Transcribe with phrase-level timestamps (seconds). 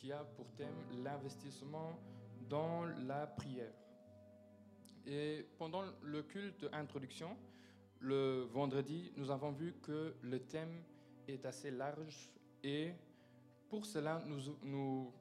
[0.00, 1.98] qui a pour thème l'investissement
[2.48, 3.72] dans la prière.
[5.06, 7.36] Et pendant le culte d'introduction,
[8.00, 10.82] le vendredi, nous avons vu que le thème
[11.28, 12.30] est assez large
[12.62, 12.92] et
[13.68, 15.12] pour cela, nous, nous,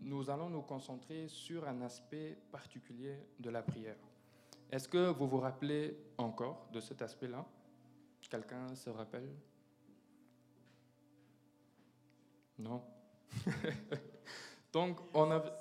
[0.00, 3.96] nous allons nous concentrer sur un aspect particulier de la prière.
[4.70, 7.44] Est-ce que vous vous rappelez encore de cet aspect-là?
[8.30, 9.34] Quelqu'un se rappelle?
[12.58, 12.82] Non?
[14.72, 15.52] Donc, on avait...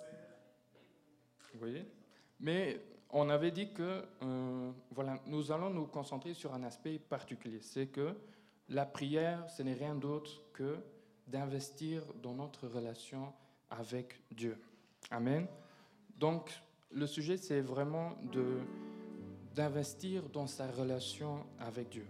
[2.39, 2.79] Mais
[3.09, 7.59] on avait dit que euh, voilà, nous allons nous concentrer sur un aspect particulier.
[7.61, 8.13] C'est que
[8.69, 10.77] la prière, ce n'est rien d'autre que
[11.27, 13.33] d'investir dans notre relation
[13.69, 14.57] avec Dieu.
[15.09, 15.47] Amen.
[16.17, 18.59] Donc, le sujet, c'est vraiment de,
[19.55, 22.05] d'investir dans sa relation avec Dieu.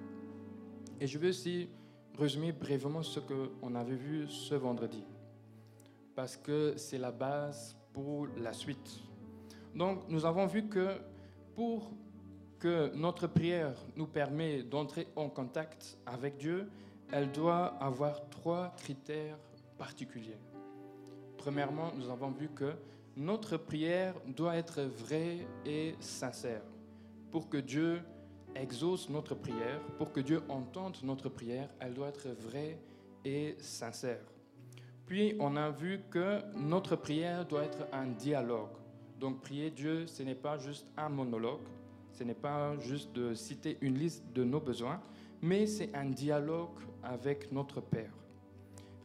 [1.00, 1.70] Et je veux aussi
[2.18, 5.04] résumer brièvement ce qu'on avait vu ce vendredi,
[6.18, 9.02] parce que c'est la base pour la suite.
[9.76, 10.98] Donc, nous avons vu que
[11.56, 11.92] pour
[12.58, 16.72] que notre prière nous permet d'entrer en contact avec Dieu,
[17.12, 19.38] elle doit avoir trois critères
[19.78, 20.40] particuliers.
[21.38, 22.74] Premièrement, nous avons vu que
[23.16, 26.64] notre prière doit être vraie et sincère
[27.30, 28.02] pour que Dieu
[28.56, 32.80] exauce notre prière, pour que Dieu entende notre prière, elle doit être vraie
[33.24, 34.26] et sincère.
[35.08, 38.70] Puis on a vu que notre prière doit être un dialogue.
[39.20, 41.62] Donc prier Dieu, ce n'est pas juste un monologue,
[42.12, 45.00] ce n'est pas juste de citer une liste de nos besoins,
[45.42, 48.12] mais c'est un dialogue avec notre Père.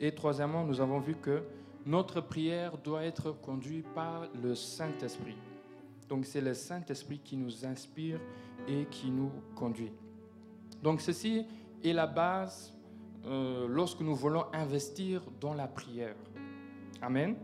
[0.00, 1.45] Et troisièmement, nous avons vu que
[1.86, 5.36] notre prière doit être conduite par le Saint-Esprit.
[6.08, 8.19] Donc c'est le Saint-Esprit qui nous inspire
[8.67, 9.92] et qui nous conduit.
[10.83, 11.47] Donc ceci
[11.83, 12.73] est la base
[13.27, 16.17] euh, lorsque nous voulons investir dans la prière.
[17.01, 17.37] Amen.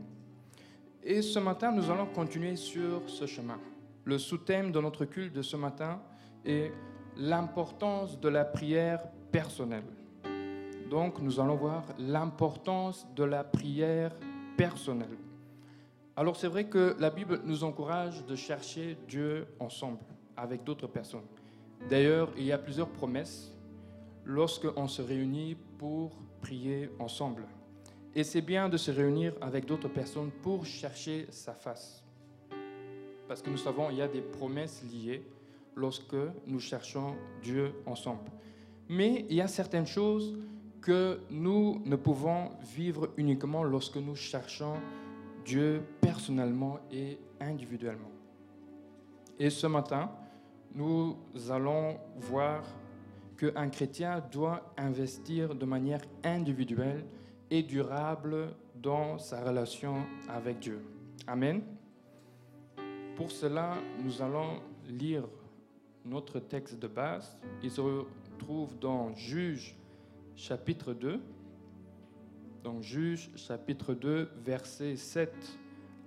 [1.02, 3.58] Et ce matin, nous allons continuer sur ce chemin.
[4.04, 6.00] Le sous-thème de notre culte de ce matin
[6.44, 6.72] est
[7.16, 9.84] l'importance de la prière personnelle.
[10.90, 14.12] Donc nous allons voir l'importance de la prière
[14.56, 15.18] personnelle.
[16.16, 19.98] Alors c'est vrai que la Bible nous encourage de chercher Dieu ensemble,
[20.36, 21.26] avec d'autres personnes.
[21.88, 23.52] D'ailleurs, il y a plusieurs promesses
[24.24, 27.46] lorsqu'on se réunit pour prier ensemble.
[28.14, 32.02] Et c'est bien de se réunir avec d'autres personnes pour chercher sa face.
[33.28, 35.22] Parce que nous savons, il y a des promesses liées
[35.76, 36.16] lorsque
[36.46, 38.30] nous cherchons Dieu ensemble.
[38.88, 40.36] Mais il y a certaines choses
[40.80, 44.74] que nous ne pouvons vivre uniquement lorsque nous cherchons
[45.44, 48.10] Dieu personnellement et individuellement.
[49.38, 50.10] Et ce matin,
[50.74, 51.16] nous
[51.50, 52.64] allons voir
[53.38, 57.04] qu'un chrétien doit investir de manière individuelle
[57.50, 60.84] et durable dans sa relation avec Dieu.
[61.26, 61.62] Amen.
[63.16, 65.24] Pour cela, nous allons lire
[66.04, 67.38] notre texte de base.
[67.62, 67.80] Il se
[68.38, 69.76] trouve dans Juge
[70.36, 71.20] chapitre 2.
[72.64, 75.32] Donc Juge chapitre 2, versets 7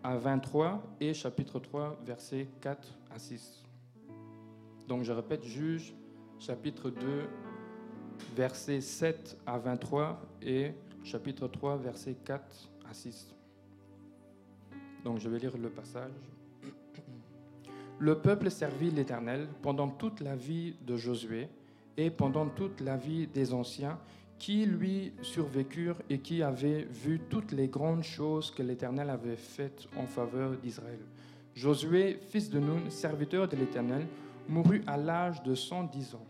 [0.04, 3.64] à 23 et chapitre 3, versets 4 à 6.
[4.88, 5.94] Donc je répète, Juge
[6.42, 6.98] chapitre 2,
[8.36, 10.72] versets 7 à 23 et
[11.04, 13.28] chapitre 3, versets 4 à 6.
[15.04, 16.12] Donc je vais lire le passage.
[18.00, 21.48] Le peuple servit l'Éternel pendant toute la vie de Josué
[21.98, 24.00] et pendant toute la vie des anciens
[24.40, 29.88] qui lui survécurent et qui avaient vu toutes les grandes choses que l'Éternel avait faites
[29.96, 30.98] en faveur d'Israël.
[31.54, 34.08] Josué, fils de Nun, serviteur de l'Éternel,
[34.50, 36.26] mourut à l'âge de 110 ans.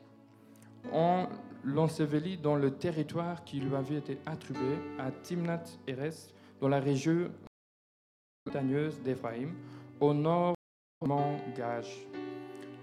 [0.92, 1.28] On
[1.64, 7.30] l'ensevelit dans le territoire qui lui avait été attribué à Timnath-Eres, dans la région
[8.46, 9.54] montagneuse d'Éphraïm,
[10.00, 10.56] au nord
[11.02, 12.08] du mont Gage.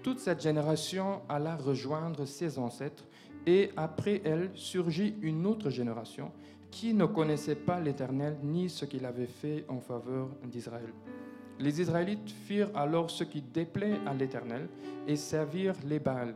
[0.01, 3.03] Toute cette génération alla rejoindre ses ancêtres
[3.45, 6.31] et après elle surgit une autre génération
[6.71, 10.93] qui ne connaissait pas l'Éternel ni ce qu'il avait fait en faveur d'Israël.
[11.59, 14.69] Les Israélites firent alors ce qui déplaît à l'Éternel
[15.07, 16.35] et servirent les Baals.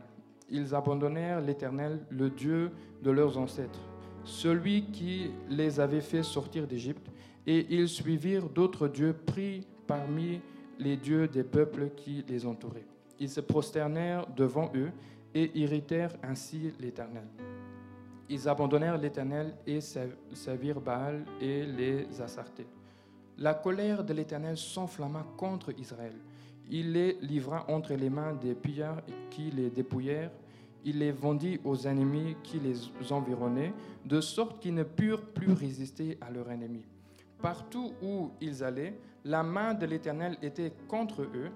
[0.50, 2.70] Ils abandonnèrent l'Éternel, le Dieu
[3.02, 3.80] de leurs ancêtres,
[4.24, 7.10] celui qui les avait fait sortir d'Égypte,
[7.46, 10.40] et ils suivirent d'autres dieux pris parmi
[10.78, 12.86] les dieux des peuples qui les entouraient.
[13.18, 14.90] Ils se prosternèrent devant eux
[15.34, 17.26] et irritèrent ainsi l'Éternel.
[18.28, 22.66] Ils abandonnèrent l'Éternel et servirent Baal et les Astartés.
[23.38, 26.14] La colère de l'Éternel s'enflamma contre Israël.
[26.70, 30.30] Il les livra entre les mains des pillards qui les dépouillèrent.
[30.84, 32.76] Il les vendit aux ennemis qui les
[33.12, 33.72] environnaient,
[34.04, 36.84] de sorte qu'ils ne purent plus résister à leurs ennemis.
[37.40, 41.50] Partout où ils allaient, la main de l'Éternel était contre eux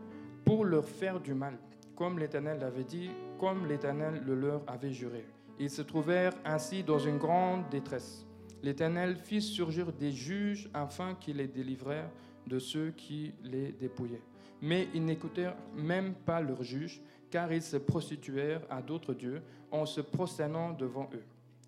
[0.45, 1.59] pour leur faire du mal,
[1.95, 5.27] comme l'Éternel l'avait dit, comme l'Éternel le leur avait juré.
[5.61, 8.25] Ils se trouvèrent ainsi dans une grande détresse.
[8.63, 12.11] L'Éternel fit surgir des juges afin qu'ils les délivrèrent
[12.47, 14.23] de ceux qui les dépouillaient.
[14.61, 17.01] Mais ils n'écoutèrent même pas leurs juges,
[17.31, 21.25] car ils se prostituèrent à d'autres dieux en se prosternant devant eux.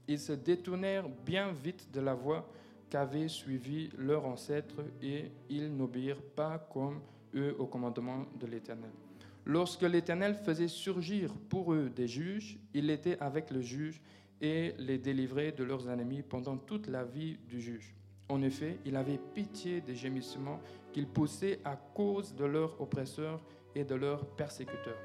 [0.09, 2.51] Ils se détournèrent bien vite de la voie
[2.89, 7.01] qu'avaient suivi leurs ancêtres et ils n'obéirent pas comme
[7.35, 8.91] eux au commandement de l'Éternel.
[9.47, 14.01] Lorsque l'Éternel faisait surgir pour eux des juges, il était avec le juge
[14.41, 17.95] et les délivrait de leurs ennemis pendant toute la vie du juge.
[18.29, 20.61] En effet, il avait pitié des gémissements
[20.93, 23.41] qu'ils poussaient à cause de leurs oppresseurs
[23.75, 24.99] et de leurs persécuteurs.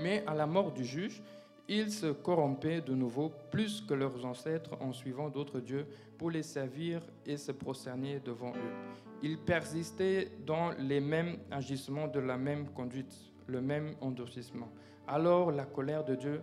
[0.00, 1.22] Mais à la mort du juge,
[1.68, 5.86] ils se corrompaient de nouveau plus que leurs ancêtres en suivant d'autres dieux
[6.16, 8.96] pour les servir et se prosterner devant eux.
[9.22, 13.14] Ils persistaient dans les mêmes agissements de la même conduite,
[13.46, 14.68] le même endurcissement.
[15.06, 16.40] Alors la colère de Dieu,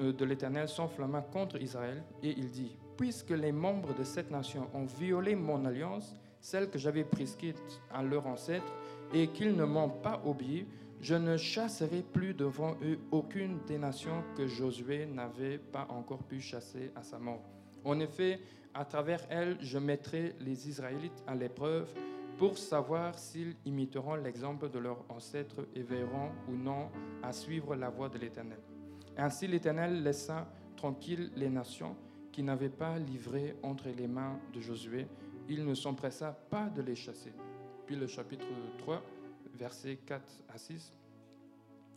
[0.00, 4.68] euh, de l'Éternel, s'enflamma contre Israël et il dit, puisque les membres de cette nation
[4.74, 6.16] ont violé mon alliance,
[6.46, 7.60] celle que j'avais prescrite
[7.92, 8.72] à leurs ancêtres,
[9.12, 10.64] et qu'ils ne m'ont pas obéi,
[11.00, 16.40] je ne chasserai plus devant eux aucune des nations que Josué n'avait pas encore pu
[16.40, 17.42] chasser à sa mort.
[17.84, 18.38] En effet,
[18.74, 21.92] à travers elles, je mettrai les Israélites à l'épreuve
[22.38, 26.90] pour savoir s'ils imiteront l'exemple de leurs ancêtres et verront ou non
[27.24, 28.60] à suivre la voie de l'Éternel.
[29.16, 30.46] Ainsi l'Éternel laissa
[30.76, 31.96] tranquilles les nations
[32.30, 35.08] qui n'avaient pas livré entre les mains de Josué.
[35.48, 37.32] Il ne s'empressa pas de les chasser.
[37.86, 38.46] Puis le chapitre
[38.78, 39.02] 3,
[39.54, 40.22] versets 4
[40.52, 40.92] à 6,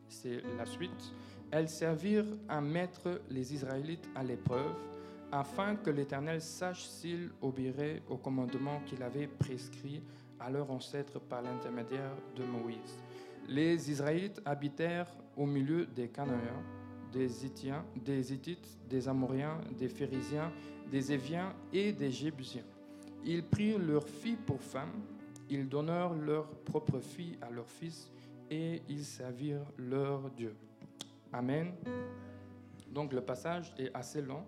[0.07, 1.13] c'est la suite.
[1.51, 4.73] Elles servirent à mettre les Israélites à l'épreuve
[5.31, 10.01] afin que l'Éternel sache s'ils obéiraient au commandement qu'il avait prescrit
[10.39, 12.97] à leurs ancêtres par l'intermédiaire de Moïse.
[13.47, 16.63] Les Israélites habitèrent au milieu des Cananéens,
[17.11, 20.51] des Hittiens, des Hittites, des Amoriens, des Phérysiens,
[20.91, 22.65] des Éviens et des Jébusiens.
[23.25, 25.01] Ils prirent leurs filles pour femmes,
[25.49, 28.11] ils donnèrent leurs propres filles à leurs fils
[28.49, 30.55] et ils servirent leur Dieu.
[31.33, 31.73] Amen.
[32.91, 34.43] Donc le passage est assez long,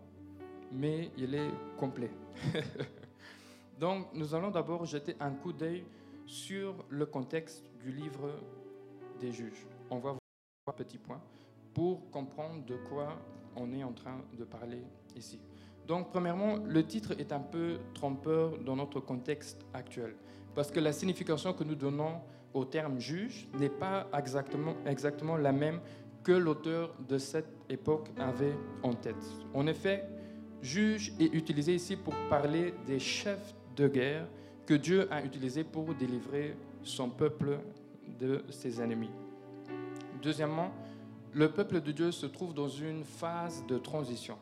[0.71, 2.11] mais il est complet.
[3.79, 5.83] Donc nous allons d'abord jeter un coup d'œil
[6.25, 8.29] sur le contexte du livre
[9.19, 9.65] des juges.
[9.89, 10.17] On va voir
[10.67, 11.21] un petit point
[11.73, 13.17] pour comprendre de quoi
[13.55, 14.83] on est en train de parler
[15.15, 15.39] ici.
[15.87, 20.15] Donc, premièrement, le titre est un peu trompeur dans notre contexte actuel,
[20.55, 22.21] parce que la signification que nous donnons
[22.53, 25.79] au terme juge n'est pas exactement, la même
[26.23, 29.15] que l'auteur de cette époque avait en tête.
[29.53, 30.07] En effet,
[30.61, 34.27] juge est utilisé ici pour parler des chefs de guerre
[34.65, 37.59] que Dieu a utilisés pour délivrer son peuple
[38.19, 39.09] de ses ennemis.
[40.21, 40.71] Deuxièmement,
[41.33, 44.37] le peuple de Dieu se trouve dans une phase de transition.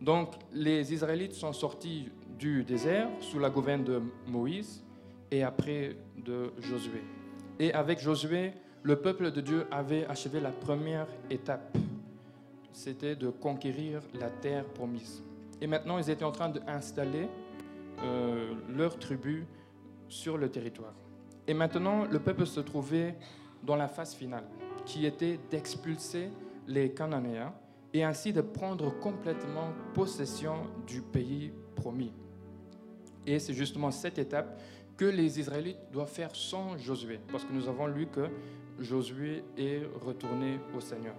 [0.00, 4.82] Donc les Israélites sont sortis du désert sous la gouverne de Moïse
[5.30, 7.02] et après de Josué.
[7.58, 8.52] Et avec Josué,
[8.82, 11.76] le peuple de Dieu avait achevé la première étape.
[12.72, 15.22] C'était de conquérir la terre promise.
[15.60, 17.28] Et maintenant, ils étaient en train d'installer
[18.02, 19.46] euh, leur tribu
[20.08, 20.92] sur le territoire.
[21.46, 23.14] Et maintenant, le peuple se trouvait
[23.62, 24.44] dans la phase finale,
[24.84, 26.30] qui était d'expulser
[26.66, 27.52] les Cananéens
[27.94, 32.12] et ainsi de prendre complètement possession du pays promis.
[33.24, 34.60] Et c'est justement cette étape
[34.96, 38.28] que les Israélites doivent faire sans Josué, parce que nous avons lu que
[38.80, 41.14] Josué est retourné au Seigneur.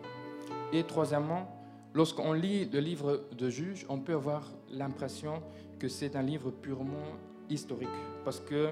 [0.74, 1.50] Et troisièmement,
[1.94, 5.42] lorsqu'on lit le livre de Juges, on peut avoir l'impression
[5.80, 7.16] que c'est un livre purement
[7.50, 7.88] historique,
[8.26, 8.70] parce que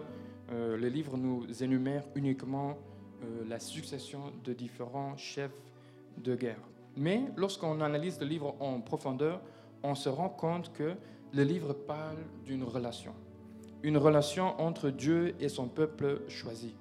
[0.52, 2.78] euh, le livre nous énumère uniquement
[3.24, 5.56] euh, la succession de différents chefs
[6.18, 6.60] de guerre.
[6.96, 9.42] Mais lorsqu'on analyse le livre en profondeur,
[9.82, 10.96] on se rend compte que
[11.34, 13.14] le livre parle d'une relation,
[13.82, 16.76] une relation entre Dieu et son peuple choisi.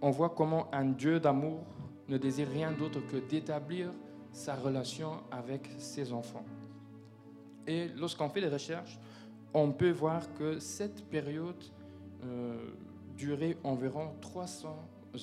[0.00, 1.64] On voit comment un Dieu d'amour
[2.08, 3.90] ne désire rien d'autre que d'établir
[4.32, 6.44] sa relation avec ses enfants.
[7.66, 8.98] Et lorsqu'on fait des recherches,
[9.54, 11.62] on peut voir que cette période
[12.24, 12.56] euh,
[13.16, 14.68] durait environ 300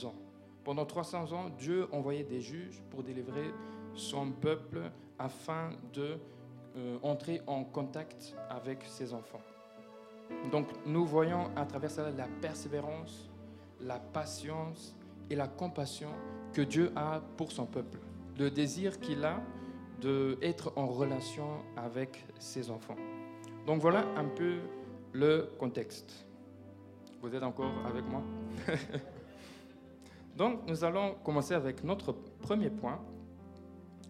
[0.03, 0.15] ans.
[0.63, 3.51] Pendant 300 ans, Dieu envoyait des juges pour délivrer
[3.95, 4.81] son peuple
[5.17, 6.17] afin de
[6.77, 9.41] euh, entrer en contact avec ses enfants.
[10.51, 13.29] Donc nous voyons à travers cela la persévérance,
[13.81, 14.95] la patience
[15.29, 16.09] et la compassion
[16.53, 17.99] que Dieu a pour son peuple,
[18.37, 19.41] le désir qu'il a
[20.01, 22.95] d'être en relation avec ses enfants.
[23.65, 24.59] Donc voilà un peu
[25.11, 26.25] le contexte.
[27.21, 28.21] Vous êtes encore avec moi?
[30.37, 32.97] Donc, nous allons commencer avec notre premier point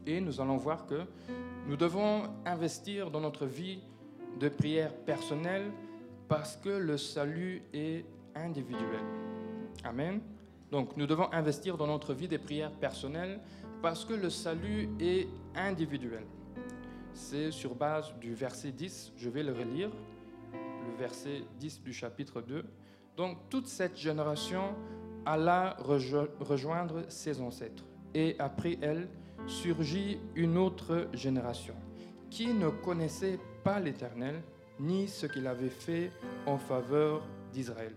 [0.06, 1.02] et nous allons voir que
[1.68, 3.80] nous devons investir dans notre vie
[4.40, 5.72] de prière personnelle
[6.28, 9.02] parce que le salut est individuel.
[9.84, 10.22] Amen.
[10.72, 13.40] Donc nous devons investir dans notre vie de prière personnelle
[13.82, 16.24] parce que le salut est individuel.
[17.14, 19.90] C'est sur base du verset 10, je vais le relire,
[20.54, 22.64] le verset 10 du chapitre 2.
[23.18, 24.76] Donc toute cette génération
[25.26, 29.10] alla rejoindre ses ancêtres et après elle
[29.48, 31.76] surgit une autre génération
[32.30, 34.42] qui ne connaissait pas l'Éternel
[34.80, 36.12] ni ce qu'il avait fait
[36.46, 37.96] en faveur d'Israël.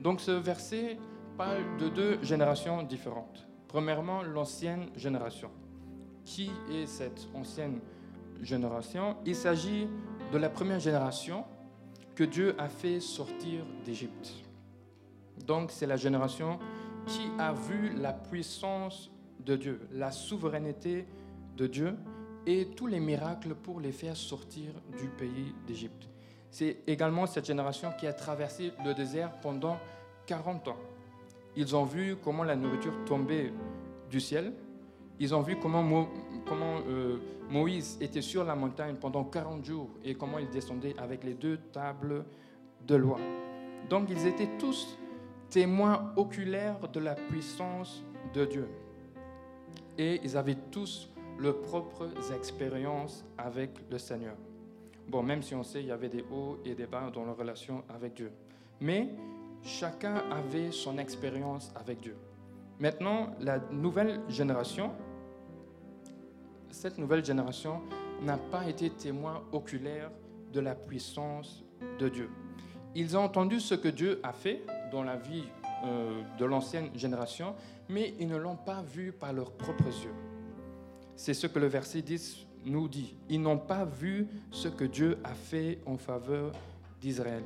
[0.00, 0.98] Donc ce verset
[1.36, 3.46] parle de deux générations différentes.
[3.68, 5.50] Premièrement, l'ancienne génération.
[6.24, 7.80] Qui est cette ancienne
[8.42, 9.16] génération?
[9.24, 9.88] Il s'agit
[10.32, 11.44] de la première génération
[12.14, 14.32] que Dieu a fait sortir d'Égypte.
[15.46, 16.58] Donc c'est la génération
[17.06, 19.10] qui a vu la puissance
[19.44, 21.06] de Dieu, la souveraineté
[21.56, 21.96] de Dieu
[22.46, 26.08] et tous les miracles pour les faire sortir du pays d'Égypte.
[26.50, 29.76] C'est également cette génération qui a traversé le désert pendant
[30.26, 30.76] 40 ans.
[31.56, 33.52] Ils ont vu comment la nourriture tombait
[34.10, 34.52] du ciel.
[35.18, 36.08] Ils ont vu comment,
[36.88, 37.18] euh,
[37.50, 41.58] Moïse était sur la montagne pendant 40 jours et comment il descendait avec les deux
[41.72, 42.24] tables
[42.86, 43.18] de loi.
[43.88, 44.96] Donc ils étaient tous
[45.50, 48.68] témoins oculaires de la puissance de Dieu.
[50.00, 54.34] Et ils avaient tous leurs propres expériences avec le Seigneur.
[55.06, 57.36] Bon, même si on sait qu'il y avait des hauts et des bas dans leur
[57.36, 58.32] relation avec Dieu.
[58.80, 59.10] Mais
[59.62, 62.16] chacun avait son expérience avec Dieu.
[62.78, 64.90] Maintenant, la nouvelle génération,
[66.70, 67.82] cette nouvelle génération
[68.22, 70.10] n'a pas été témoin oculaire
[70.50, 71.62] de la puissance
[71.98, 72.30] de Dieu.
[72.94, 75.44] Ils ont entendu ce que Dieu a fait dans la vie
[75.84, 77.54] euh, de l'ancienne génération,
[77.88, 80.14] mais ils ne l'ont pas vu par leurs propres yeux.
[81.16, 83.14] C'est ce que le verset 10 nous dit.
[83.28, 86.52] Ils n'ont pas vu ce que Dieu a fait en faveur
[87.00, 87.42] d'Israël.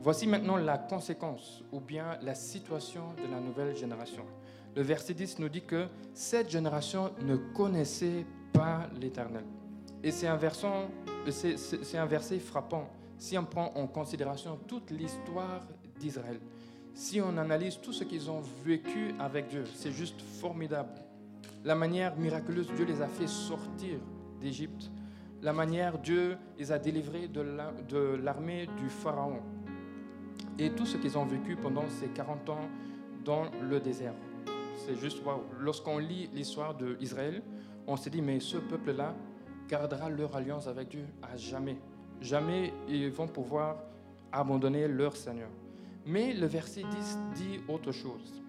[0.00, 4.24] Voici maintenant la conséquence ou bien la situation de la nouvelle génération.
[4.74, 9.44] Le verset 10 nous dit que cette génération ne connaissait pas l'Éternel.
[10.02, 10.38] Et c'est un,
[11.28, 15.60] c'est un verset frappant si on prend en considération toute l'histoire
[16.00, 16.40] d'Israël.
[16.94, 20.92] Si on analyse tout ce qu'ils ont vécu avec Dieu, c'est juste formidable.
[21.64, 23.98] La manière miraculeuse, Dieu les a fait sortir
[24.40, 24.90] d'Égypte.
[25.40, 29.40] La manière Dieu les a délivrés de l'armée du Pharaon
[30.58, 32.68] et tout ce qu'ils ont vécu pendant ces 40 ans
[33.24, 34.14] dans le désert.
[34.84, 35.42] C'est juste waouh.
[35.60, 37.42] Lorsqu'on lit l'histoire d'Israël,
[37.86, 39.14] on se dit, mais ce peuple-là
[39.68, 41.78] gardera leur alliance avec Dieu à jamais.
[42.20, 43.76] Jamais ils vont pouvoir
[44.30, 45.48] abandonner leur Seigneur.
[46.06, 48.42] Mais le verset 10 dit autre chose.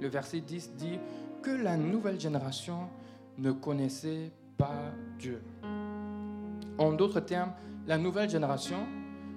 [0.00, 0.98] Le verset 10 dit
[1.42, 2.88] que la nouvelle génération
[3.38, 5.42] ne connaissait pas Dieu.
[6.78, 7.52] En d'autres termes,
[7.86, 8.86] la nouvelle génération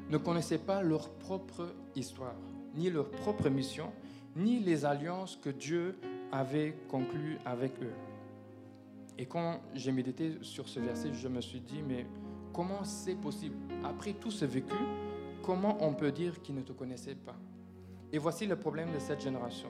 [0.09, 2.35] ne connaissaient pas leur propre histoire,
[2.75, 3.91] ni leur propre mission,
[4.35, 5.97] ni les alliances que Dieu
[6.31, 7.93] avait conclues avec eux.
[9.17, 12.05] Et quand j'ai médité sur ce verset, je me suis dit, mais
[12.53, 13.55] comment c'est possible?
[13.83, 14.75] Après tout ce vécu,
[15.45, 17.35] comment on peut dire qu'ils ne te connaissaient pas
[18.11, 19.69] Et voici le problème de cette génération.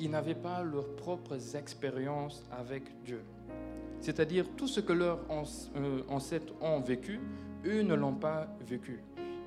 [0.00, 3.22] Ils n'avaient pas leurs propres expériences avec Dieu.
[4.00, 5.20] C'est-à-dire tout ce que leurs
[5.76, 7.20] euh, ancêtres ont vécu,
[7.64, 9.00] eux ne l'ont pas vécu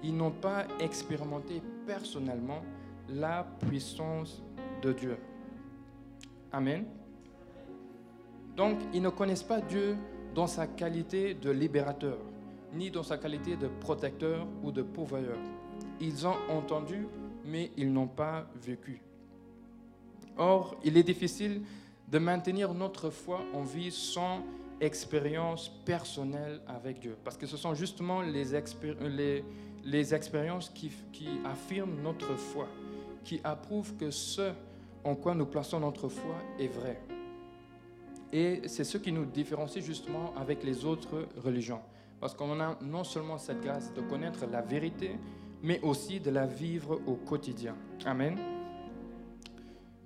[0.05, 2.61] ils n'ont pas expérimenté personnellement
[3.09, 4.43] la puissance
[4.81, 5.17] de Dieu.
[6.51, 6.85] Amen.
[8.55, 9.97] Donc, ils ne connaissent pas Dieu
[10.35, 12.19] dans sa qualité de libérateur,
[12.73, 15.37] ni dans sa qualité de protecteur ou de pourvoyeur.
[16.01, 17.07] Ils ont entendu,
[17.45, 19.01] mais ils n'ont pas vécu.
[20.37, 21.61] Or, il est difficile
[22.09, 24.43] de maintenir notre foi en vie sans
[24.81, 28.45] expérience personnelle avec Dieu, parce que ce sont justement les,
[29.85, 30.91] les expériences qui,
[31.45, 32.67] affirment notre foi,
[33.23, 34.51] qui approuvent que ce
[35.03, 36.99] en quoi nous plaçons notre foi est vrai.
[38.33, 41.79] Et c'est ce qui nous différencie justement avec les autres religions.
[42.19, 45.11] Parce qu'on a non seulement cette grâce de connaître la vérité,
[45.63, 47.75] mais aussi de la vivre au quotidien.
[48.05, 48.37] Amen.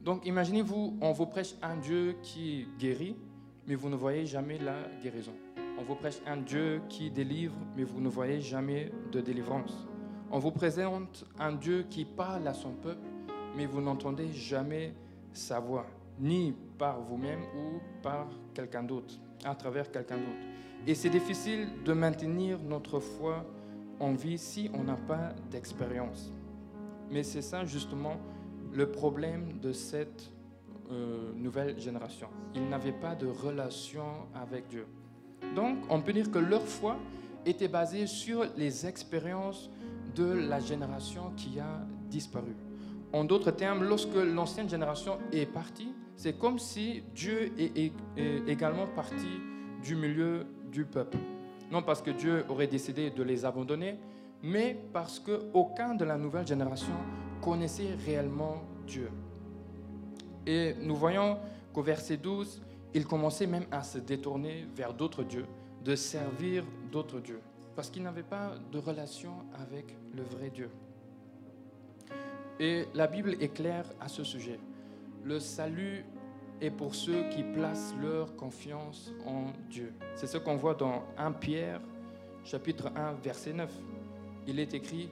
[0.03, 3.15] Donc imaginez-vous, on vous prêche un Dieu qui guérit,
[3.67, 5.33] mais vous ne voyez jamais la guérison.
[5.77, 9.87] On vous prêche un Dieu qui délivre, mais vous ne voyez jamais de délivrance.
[10.31, 13.07] On vous présente un Dieu qui parle à son peuple,
[13.55, 14.93] mais vous n'entendez jamais
[15.33, 15.85] sa voix,
[16.19, 20.47] ni par vous-même ou par quelqu'un d'autre, à travers quelqu'un d'autre.
[20.87, 23.45] Et c'est difficile de maintenir notre foi
[23.99, 26.31] en vie si on n'a pas d'expérience.
[27.11, 28.17] Mais c'est ça justement
[28.71, 30.31] le problème de cette
[30.91, 32.27] euh, nouvelle génération.
[32.55, 34.85] Ils n'avaient pas de relation avec Dieu.
[35.55, 36.97] Donc, on peut dire que leur foi
[37.45, 39.69] était basée sur les expériences
[40.15, 42.55] de la génération qui a disparu.
[43.13, 47.91] En d'autres termes, lorsque l'ancienne génération est partie, c'est comme si Dieu est,
[48.47, 49.39] également parti
[49.83, 51.17] du milieu du peuple.
[51.71, 53.99] Non parce que Dieu aurait décidé de les abandonner,
[54.41, 56.93] mais parce qu'aucun de la nouvelle génération
[57.41, 59.11] connaissait réellement Dieu.
[60.47, 61.37] Et nous voyons
[61.73, 62.61] qu'au verset 12,
[62.93, 65.45] ils commençaient même à se détourner vers d'autres dieux,
[65.83, 67.41] de servir d'autres dieux,
[67.75, 70.71] parce qu'ils n'avaient pas de relation avec le vrai Dieu.
[72.59, 74.59] Et la Bible est claire à ce sujet.
[75.23, 76.03] Le salut
[76.61, 79.93] est pour ceux qui placent leur confiance en Dieu.
[80.15, 81.79] C'est ce qu'on voit dans 1 Pierre,
[82.43, 83.71] chapitre 1, verset 9.
[84.47, 85.09] Il est écrit,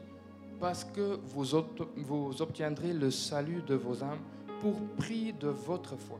[0.60, 4.20] parce que vous, obtiendrez le salut de vos âmes
[4.60, 6.20] pour prix de votre foi.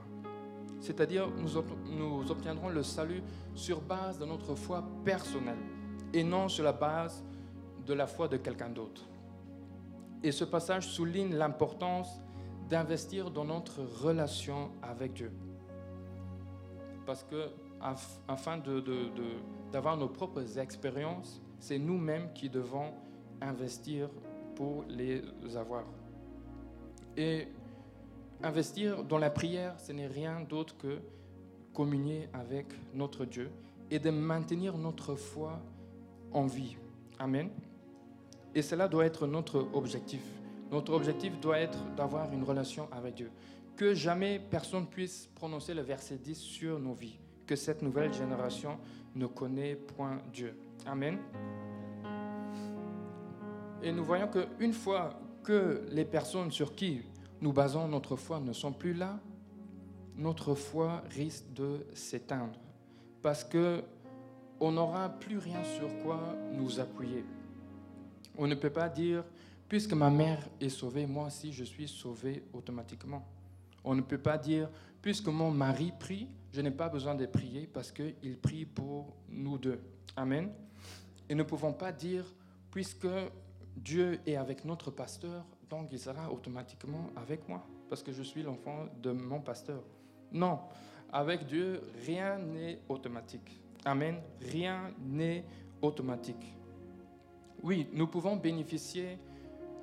[0.80, 3.24] C'est-à-dire, nous obtiendrons le salut
[3.56, 5.58] sur base de notre foi personnelle
[6.14, 7.24] et non sur la base
[7.86, 9.02] de la foi de quelqu'un d'autre.
[10.24, 12.20] Et ce passage souligne l'importance
[12.70, 15.32] d'investir dans notre relation avec Dieu.
[17.06, 17.50] Parce que
[18.28, 18.60] afin
[19.72, 22.94] d'avoir nos propres expériences, c'est nous-mêmes qui devons
[23.42, 24.10] investir
[24.56, 25.22] pour les
[25.56, 25.86] avoir.
[27.16, 27.48] Et
[28.44, 31.00] investir dans la prière, ce n'est rien d'autre que
[31.74, 33.52] communier avec notre Dieu
[33.90, 35.60] et de maintenir notre foi
[36.34, 36.76] en vie.
[37.20, 37.50] Amen.
[38.54, 40.22] Et cela doit être notre objectif.
[40.72, 43.32] Notre objectif doit être d'avoir une relation avec Dieu.
[43.76, 47.20] Que jamais personne puisse prononcer le verset 10 sur nos vies.
[47.46, 48.78] Que cette nouvelle génération
[49.16, 50.58] ne connaît point Dieu.
[50.86, 51.20] Amen.
[53.82, 57.02] Et nous voyons qu'une fois que les personnes sur qui
[57.40, 59.20] nous basons notre foi ne sont plus là,
[60.16, 62.60] notre foi risque de s'éteindre.
[63.22, 63.84] Parce que
[64.60, 66.20] on n'aura plus rien sur quoi
[66.54, 67.24] nous appuyer.
[68.38, 69.24] On ne peut pas dire,
[69.68, 73.26] puisque ma mère est sauvée, moi aussi je suis sauvé automatiquement.
[73.84, 74.70] On ne peut pas dire,
[75.02, 79.58] puisque mon mari prie, je n'ai pas besoin de prier parce qu'il prie pour nous
[79.58, 79.80] deux.
[80.16, 80.52] Amen.
[81.30, 82.26] Et ne pouvons pas dire,
[82.72, 83.08] puisque
[83.76, 88.44] Dieu est avec notre pasteur, donc il sera automatiquement avec moi, parce que je suis
[88.44, 89.84] l'enfant de mon pasteur.
[90.32, 90.60] Non,
[91.12, 93.62] avec Dieu, rien n'est automatique.
[93.86, 94.20] Amen.
[94.42, 95.46] Rien n'est
[95.82, 96.56] automatique.
[97.64, 99.18] Oui, nous pouvons bénéficier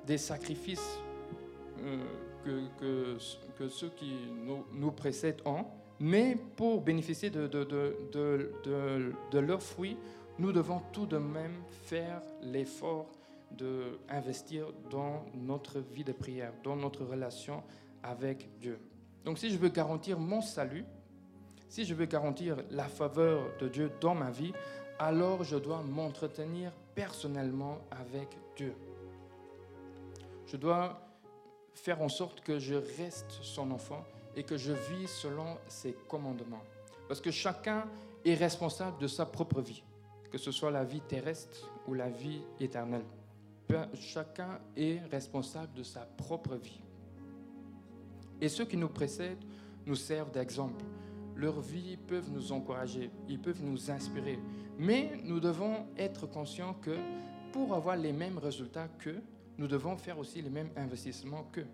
[0.05, 0.99] des sacrifices
[1.81, 1.97] euh,
[2.77, 4.13] que, ceux qui
[4.73, 5.65] nous, précèdent ont,
[5.99, 9.97] mais pour bénéficier de, de, leurs fruits,
[10.37, 13.09] nous devons tout de même faire l'effort
[13.51, 17.63] d'investir dans notre vie de prière, dans notre relation
[18.03, 18.79] avec Dieu.
[19.23, 20.85] Donc si je veux garantir mon salut,
[21.69, 24.53] si je veux garantir la faveur de Dieu dans ma vie,
[24.99, 28.73] alors je dois m'entretenir personnellement avec Dieu.
[30.55, 31.01] Je dois
[31.73, 34.05] faire en sorte que je reste son enfant
[34.37, 36.63] et que je vis selon ses commandements.
[37.09, 37.83] Parce que chacun
[38.23, 39.83] est responsable de sa propre vie,
[40.31, 43.03] que ce soit la vie terrestre ou la vie éternelle.
[43.95, 46.79] Chacun est responsable de sa propre vie.
[48.39, 49.43] Et ceux qui nous précèdent
[49.85, 50.85] nous servent d'exemple.
[51.35, 54.39] Leurs vies peuvent nous encourager, ils peuvent nous inspirer.
[54.79, 56.95] Mais nous devons être conscients que
[57.51, 59.21] pour avoir les mêmes résultats qu'eux,
[59.57, 61.67] nous devons faire aussi les mêmes investissements qu'eux.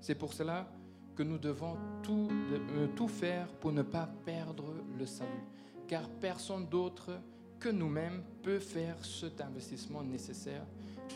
[0.00, 0.68] C'est pour cela
[1.14, 5.44] que nous devons tout, euh, tout faire pour ne pas perdre le salut.
[5.88, 7.12] Car personne d'autre
[7.58, 10.64] que nous-mêmes peut faire cet investissement nécessaire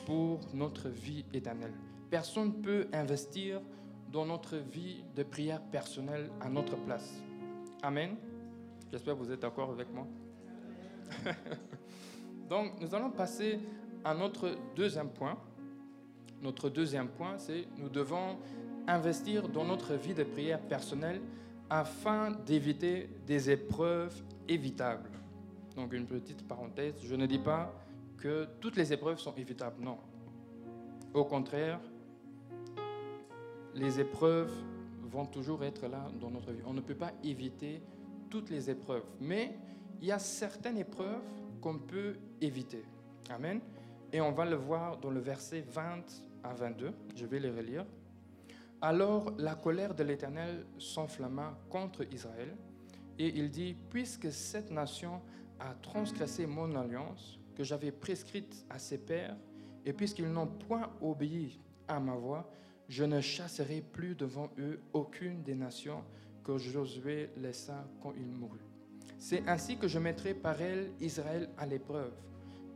[0.06, 1.74] pour notre vie éternelle.
[2.08, 3.60] Personne ne peut investir
[4.10, 7.22] dans notre vie de prière personnelle à notre place.
[7.82, 8.16] Amen.
[8.90, 10.06] J'espère que vous êtes d'accord avec moi.
[12.48, 13.60] Donc, nous allons passer
[14.04, 15.36] à notre deuxième point.
[16.42, 18.38] Notre deuxième point, c'est nous devons
[18.86, 21.20] investir dans notre vie de prière personnelle
[21.68, 25.10] afin d'éviter des épreuves évitables.
[25.76, 27.72] Donc, une petite parenthèse, je ne dis pas
[28.16, 29.98] que toutes les épreuves sont évitables, non.
[31.14, 31.80] Au contraire,
[33.74, 34.52] les épreuves
[35.02, 36.62] vont toujours être là dans notre vie.
[36.66, 37.82] On ne peut pas éviter
[38.28, 39.56] toutes les épreuves, mais
[40.00, 41.22] il y a certaines épreuves
[41.60, 42.84] qu'on peut éviter.
[43.28, 43.60] Amen.
[44.12, 46.92] Et on va le voir dans le verset 20 à 22.
[47.14, 47.84] Je vais les relire.
[48.80, 52.56] Alors la colère de l'Éternel s'enflamma contre Israël,
[53.18, 55.20] et il dit, puisque cette nation
[55.58, 59.36] a transgressé mon alliance que j'avais prescrite à ses pères,
[59.84, 62.50] et puisqu'ils n'ont point obéi à ma voix,
[62.88, 66.02] je ne chasserai plus devant eux aucune des nations
[66.42, 68.64] que Josué laissa quand il mourut.
[69.18, 72.12] C'est ainsi que je mettrai par elle Israël à l'épreuve,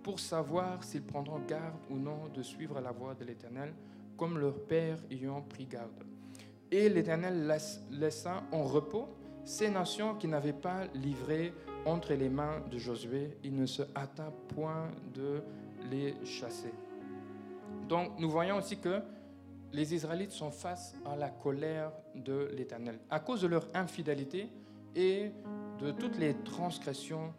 [0.05, 3.75] pour savoir s'ils prendront garde ou non de suivre la voie de l'Éternel,
[4.17, 6.05] comme leur père ayant pris garde.
[6.71, 7.51] Et l'Éternel
[7.90, 9.09] laissa en repos
[9.45, 11.53] ces nations qui n'avaient pas livré
[11.87, 13.38] entre les mains de Josué.
[13.43, 15.43] Il ne se hâta point de
[15.90, 16.73] les chasser.
[17.88, 19.01] Donc nous voyons aussi que
[19.73, 24.49] les Israélites sont face à la colère de l'Éternel à cause de leur infidélité
[24.95, 25.31] et
[25.81, 27.33] de toutes les transgressions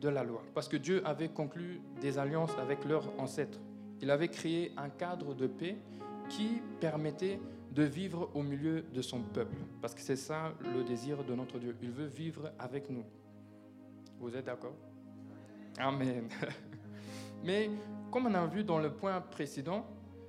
[0.00, 0.42] de la loi.
[0.54, 3.58] Parce que Dieu avait conclu des alliances avec leurs ancêtres.
[4.00, 5.76] Il avait créé un cadre de paix
[6.28, 7.38] qui permettait
[7.72, 9.56] de vivre au milieu de son peuple.
[9.80, 11.76] Parce que c'est ça le désir de notre Dieu.
[11.82, 13.04] Il veut vivre avec nous.
[14.18, 14.74] Vous êtes d'accord?
[15.78, 16.28] Amen.
[17.44, 17.70] Mais
[18.10, 19.86] comme on a vu dans le point précédent,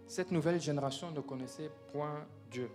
[0.07, 2.69] cette nouvelle génération ne connaissait point Dieu,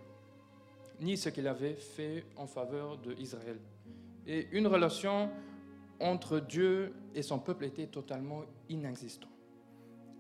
[1.01, 3.59] ni ce qu'il avait fait en faveur d'Israël.
[4.27, 5.31] Et une relation
[6.01, 9.31] entre Dieu et son peuple était totalement inexistante.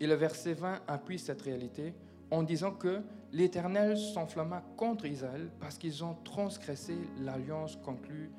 [0.00, 1.94] Et le verset 20 appuie cette réalité
[2.30, 8.30] en disant que l'Éternel s'enflamma contre Israël parce qu'ils ont transgressé l'alliance conclue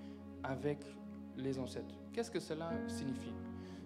[0.44, 0.80] avec
[1.36, 1.96] les ancêtres.
[2.14, 3.34] Qu'est-ce que cela signifie?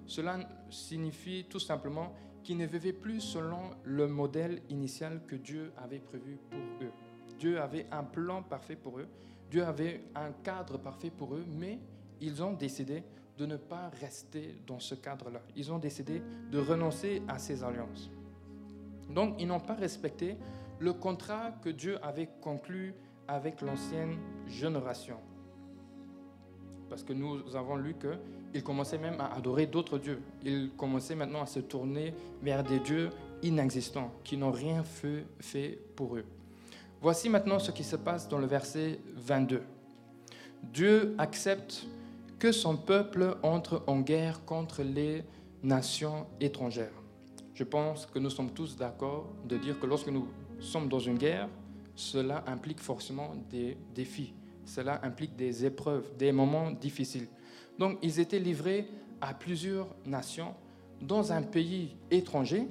[0.06, 6.00] Cela signifie tout simplement qu'ils ne vivaient plus selon le modèle initial que Dieu avait
[6.00, 6.92] prévu pour eux.
[7.38, 9.08] Dieu avait un plan parfait pour eux
[9.52, 11.78] Dieu avait un cadre parfait pour eux, mais
[12.22, 13.04] ils ont décidé
[13.42, 15.42] de ne pas rester dans ce cadre-là.
[15.56, 18.12] Ils ont décidé de renoncer à ces alliances.
[19.10, 20.38] Donc, ils n'ont pas respecté
[20.78, 22.94] le contrat que Dieu avait conclu
[23.28, 25.18] avec l'ancienne génération.
[26.88, 30.22] Parce que nous avons lu qu'ils commençaient même à adorer d'autres dieux.
[30.44, 33.10] Ils commençaient maintenant à se tourner vers des dieux
[33.42, 36.26] inexistants, qui n'ont rien fait pour eux.
[37.02, 39.64] Voici maintenant ce qui se passe dans le verset 22.
[40.62, 41.88] Dieu accepte
[42.42, 45.24] que son peuple entre en guerre contre les
[45.62, 47.04] nations étrangères.
[47.54, 50.28] Je pense que nous sommes tous d'accord de dire que lorsque nous
[50.60, 51.48] sommes dans une guerre,
[51.96, 54.34] cela implique forcément des défis,
[54.66, 57.28] cela implique des épreuves, des moments difficiles.
[57.78, 58.88] Donc ils étaient livrés
[59.22, 60.56] à plusieurs nations
[61.00, 62.68] dans un pays étranger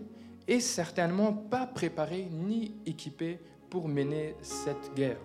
[0.49, 3.39] et certainement pas préparés ni équipés
[3.71, 5.21] pour mener cette guerre.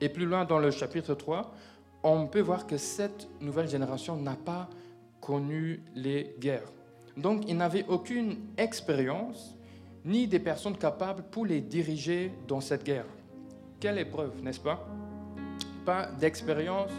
[0.00, 1.54] Et plus loin dans le chapitre 3,
[2.04, 4.68] on peut voir que cette nouvelle génération n'a pas
[5.20, 6.70] connu les guerres.
[7.16, 9.56] Donc, ils n'avaient aucune expérience
[10.04, 13.06] ni des personnes capables pour les diriger dans cette guerre.
[13.80, 14.86] Quelle épreuve, n'est-ce pas?
[15.86, 16.90] Pas d'expérience,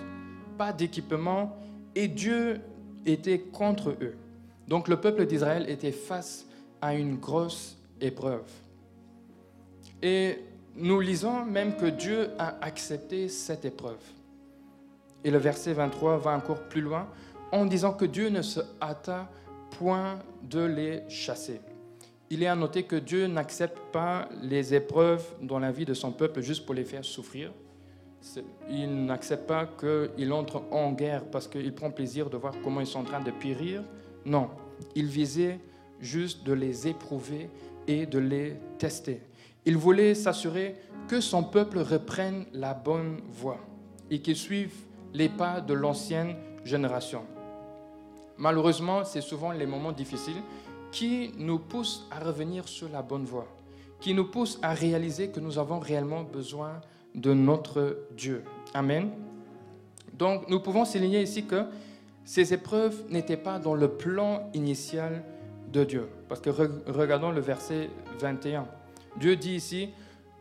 [0.58, 1.56] pas d'équipement,
[1.94, 2.62] et Dieu
[3.06, 4.16] était contre eux.
[4.68, 6.48] Donc le peuple d'Israël était face
[6.82, 8.50] à une grosse épreuve.
[10.02, 10.40] Et
[10.76, 14.02] nous lisons même que Dieu a accepté cette épreuve.
[15.26, 17.08] Et le verset 23 va encore plus loin
[17.52, 19.28] en disant que Dieu ne se hâta
[19.72, 21.60] point de les chasser.
[22.30, 26.12] Il est à noter que Dieu n'accepte pas les épreuves dans la vie de son
[26.12, 27.52] peuple juste pour les faire souffrir.
[28.70, 32.88] Il n'accepte pas qu'il entre en guerre parce qu'il prend plaisir de voir comment ils
[32.88, 33.84] sont en train de périr.
[34.26, 34.50] Non,
[34.96, 35.60] il visait
[36.00, 37.50] juste de les éprouver
[37.88, 39.22] et de les tester.
[39.66, 40.76] Il voulait s'assurer
[41.08, 43.60] que son peuple reprenne la bonne voie
[44.12, 44.74] et qu'il suive
[45.16, 47.24] les pas de l'ancienne génération.
[48.38, 50.42] Malheureusement, c'est souvent les moments difficiles
[50.92, 53.48] qui nous poussent à revenir sur la bonne voie,
[54.02, 56.82] qui nous poussent à réaliser que nous avons réellement besoin
[57.14, 58.44] de notre Dieu.
[58.74, 59.12] Amen.
[60.14, 61.64] Donc, nous pouvons souligner ici que
[62.26, 65.24] ces épreuves n'étaient pas dans le plan initial
[65.72, 66.10] de Dieu.
[66.28, 68.68] Parce que regardons le verset 21.
[69.18, 69.90] Dieu dit ici,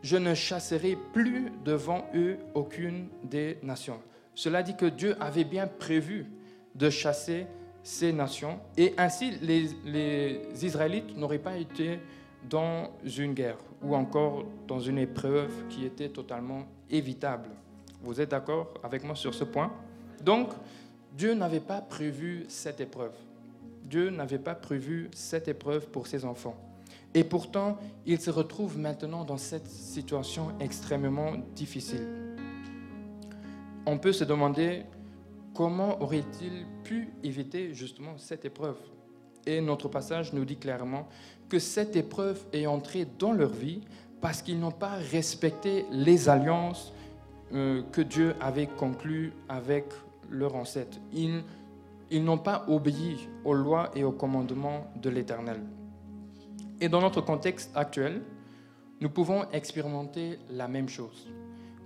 [0.01, 3.99] je ne chasserai plus devant eux aucune des nations.
[4.35, 6.27] Cela dit que Dieu avait bien prévu
[6.75, 7.47] de chasser
[7.81, 11.99] ces nations et ainsi les, Israélites n'auraient pas été
[12.49, 17.49] dans une guerre ou encore dans une épreuve qui était totalement évitable.
[18.01, 19.71] Vous êtes d'accord avec moi sur ce point?
[20.21, 20.49] Donc,
[21.17, 23.13] Dieu n'avait pas prévu cette épreuve.
[23.83, 26.57] Dieu n'avait pas prévu cette épreuve pour ses enfants.
[27.13, 32.24] Et pourtant, il se retrouve maintenant dans cette situation extrêmement difficile.
[33.85, 34.83] On peut se demander
[35.53, 38.77] comment aurait-il pu éviter justement cette épreuve
[39.45, 41.07] Et notre passage nous dit clairement
[41.49, 43.81] que cette épreuve est entrée dans leur vie
[44.21, 46.93] parce qu'ils n'ont pas respecté les alliances
[47.53, 49.85] euh, que Dieu avait conclues avec
[50.31, 50.97] leurs ancêtres.
[51.13, 51.43] Ils,
[52.09, 55.61] ils n'ont pas obéi aux lois et aux commandements de l'Éternel.
[56.81, 58.21] Et dans notre contexte actuel,
[58.99, 61.27] nous pouvons expérimenter la même chose.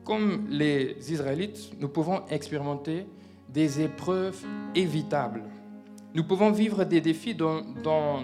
[0.09, 3.05] Comme les Israélites, nous pouvons expérimenter
[3.47, 4.43] des épreuves
[4.73, 5.43] évitables.
[6.15, 7.61] Nous pouvons vivre des défis dans,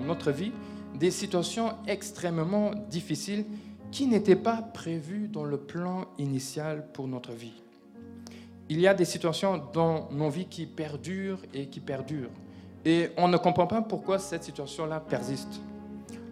[0.04, 0.52] notre vie,
[0.96, 3.46] des situations extrêmement difficiles
[3.92, 7.54] qui n'étaient pas prévues dans le plan initial pour notre vie.
[8.68, 12.32] Il y a des situations dans nos vies qui perdurent et qui perdurent.
[12.84, 15.62] Et on ne comprend pas pourquoi cette situation-là persiste.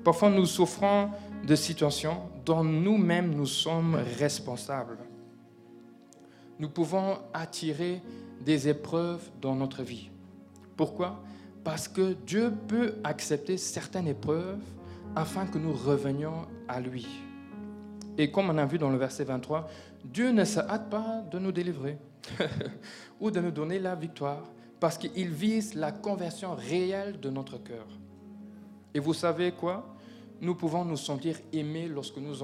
[0.04, 1.12] Parfois, nous souffrons
[1.46, 4.98] de situations dont nous-mêmes nous sommes responsables.
[6.60, 8.02] Nous pouvons attirer
[8.42, 10.10] des épreuves dans notre vie.
[10.76, 11.22] Pourquoi?
[11.63, 14.60] Parce que Dieu peut accepter certaines épreuves
[15.16, 17.08] afin que nous revenions à lui.
[18.18, 19.68] Et comme on a vu dans le verset 23,
[20.04, 21.98] Dieu ne se hâte pas de nous délivrer
[23.20, 24.44] ou de nous donner la victoire,
[24.80, 27.88] parce qu'il vise la conversion réelle de notre cœur.
[28.94, 29.96] Et vous savez quoi?
[30.42, 32.36] Nous pouvons nous sentir aimés lorsque nous,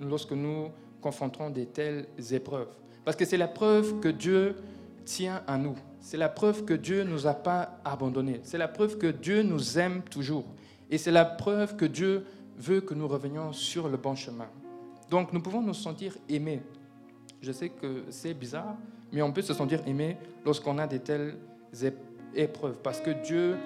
[0.00, 0.68] lorsque nous
[1.00, 2.68] confronterons de telles épreuves.
[3.06, 4.56] Parce que c'est la preuve que Dieu
[5.04, 5.76] tient à nous.
[6.00, 8.40] C'est la preuve que Dieu ne nous a pas abandonnés.
[8.42, 10.44] C'est la preuve que Dieu nous aime toujours.
[10.90, 12.26] Et c'est la preuve que Dieu
[12.58, 14.48] veut que nous revenions sur le bon chemin.
[15.08, 16.62] Donc nous pouvons nous sentir aimés.
[17.40, 18.74] Je sais que c'est bizarre,
[19.12, 21.36] mais on peut se sentir aimé lorsqu'on a de telles
[22.34, 23.56] épreuves, parce que Dieu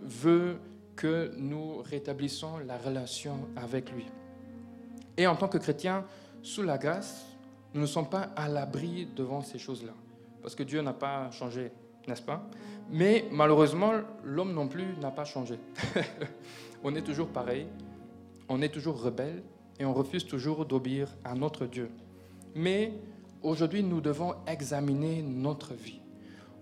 [0.00, 0.56] veut
[0.96, 4.06] que nous rétablissons la relation avec lui.
[5.18, 6.06] Et en tant que chrétiens,
[6.42, 7.31] sous la grâce,
[7.74, 9.92] nous ne sommes pas à l'abri devant ces choses-là,
[10.42, 11.70] parce que Dieu n'a pas changé,
[12.06, 12.42] n'est-ce pas?
[12.90, 13.92] Mais malheureusement,
[14.24, 15.58] l'homme non plus n'a pas changé.
[16.84, 17.66] on est toujours pareil,
[18.48, 19.42] on est toujours rebelle,
[19.78, 21.90] et on refuse toujours d'obéir à notre Dieu.
[22.54, 22.92] Mais
[23.42, 26.00] aujourd'hui, nous devons examiner notre vie.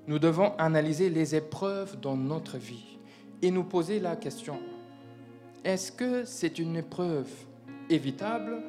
[0.06, 2.98] Nous devons analyser les épreuves dans notre vie
[3.42, 4.58] et nous poser la question,
[5.64, 7.28] est-ce que c'est une épreuve
[7.88, 8.62] évitable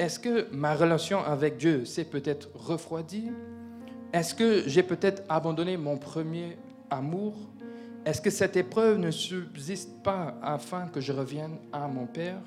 [0.00, 3.30] Est-ce que ma relation avec Dieu s'est peut-être refroidie?
[4.14, 6.56] Est-ce que j'ai peut-être abandonné mon premier
[6.88, 7.34] amour?
[8.06, 12.40] Est-ce que cette épreuve ne subsiste pas afin que je revienne à mon Père?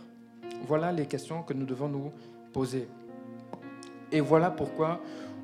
[0.67, 2.11] Voilà les questions que nous devons nous
[2.53, 2.87] poser.
[4.11, 4.99] Et voilà pourquoi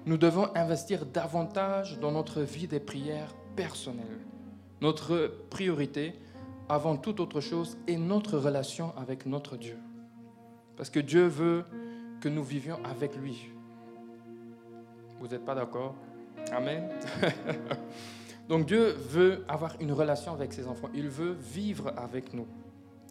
[0.08, 4.26] nous devons investir davantage dans notre vie des prières personnelles.
[4.82, 6.15] Notre priorité,
[6.69, 9.78] avant toute autre chose, est notre relation avec notre Dieu.
[10.76, 11.65] Parce que Dieu veut
[12.19, 13.49] que nous vivions avec lui.
[15.19, 15.95] Vous n'êtes pas d'accord?
[16.51, 16.89] Amen.
[18.49, 20.89] Donc Dieu veut avoir une relation avec ses enfants.
[20.93, 22.47] Il veut vivre avec nous.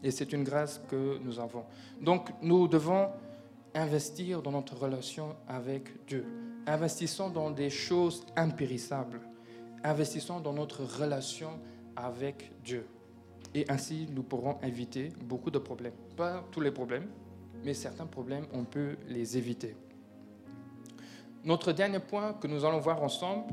[0.03, 1.65] Et c'est une grâce que nous avons.
[2.01, 3.09] Donc nous devons
[3.75, 6.25] investir dans notre relation avec Dieu.
[6.67, 9.21] Investissons dans des choses impérissables.
[9.85, 11.51] Investissons dans notre relation
[11.97, 12.87] avec Dieu.
[13.55, 15.95] Et ainsi, nous pourrons éviter beaucoup de problèmes.
[16.17, 17.07] Pas tous les problèmes,
[17.65, 19.77] mais certains problèmes, on peut les éviter.
[21.45, 23.45] Notre dernier point que nous allons voir ensemble,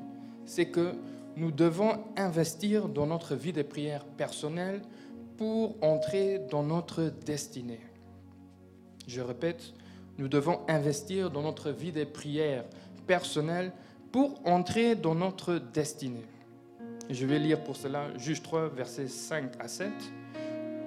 [0.45, 0.93] c'est que
[1.35, 4.81] nous devons investir dans notre vie de prière personnelle
[5.37, 7.81] pour entrer dans notre destinée.
[9.07, 9.73] Je répète,
[10.17, 12.63] nous devons investir dans notre vie de prière
[13.05, 13.71] personnelle
[14.11, 16.25] pour entrer dans notre destinée.
[17.09, 19.91] Je vais lire pour cela Juge 3, versets 5 à 7.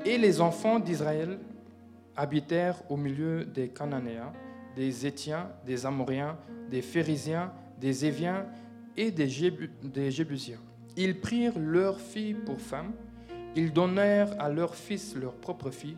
[0.04, 1.38] Et les enfants d'Israël
[2.18, 4.32] habitèrent au milieu des Cananéens,
[4.76, 6.36] des Étiens, des Amoriens,
[6.68, 8.44] des Phérysiens, des Éviens
[8.96, 9.28] et des,
[10.10, 10.60] Jébusiens.
[10.96, 12.92] Ils prirent leurs filles pour femmes
[13.58, 15.96] ils donnèrent à leurs fils leur propre fille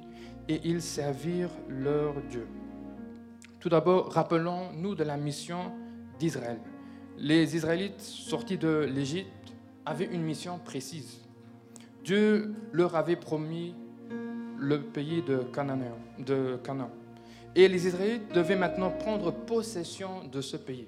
[0.48, 2.46] et ils servirent leur Dieu.
[3.58, 5.72] Tout d'abord, rappelons-nous de la mission
[6.18, 6.58] d'Israël.
[7.18, 9.52] Les Israélites sortis de l'Égypte
[9.84, 11.20] avaient une mission précise.
[12.02, 13.74] Dieu leur avait promis
[14.60, 15.80] le pays de Canaan,
[16.18, 16.90] de Canaan.
[17.56, 20.86] Et les Israélites devaient maintenant prendre possession de ce pays,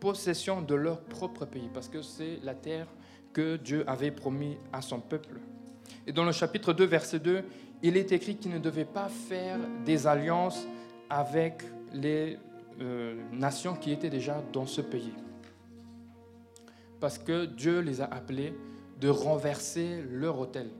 [0.00, 2.88] possession de leur propre pays, parce que c'est la terre
[3.32, 5.38] que Dieu avait promis à son peuple.
[6.06, 7.44] Et dans le chapitre 2, verset 2,
[7.82, 10.66] il est écrit qu'ils ne devaient pas faire des alliances
[11.10, 11.62] avec
[11.92, 12.38] les
[12.80, 15.12] euh, nations qui étaient déjà dans ce pays.
[16.98, 18.54] Parce que Dieu les a appelés
[19.00, 20.70] de renverser leur autel.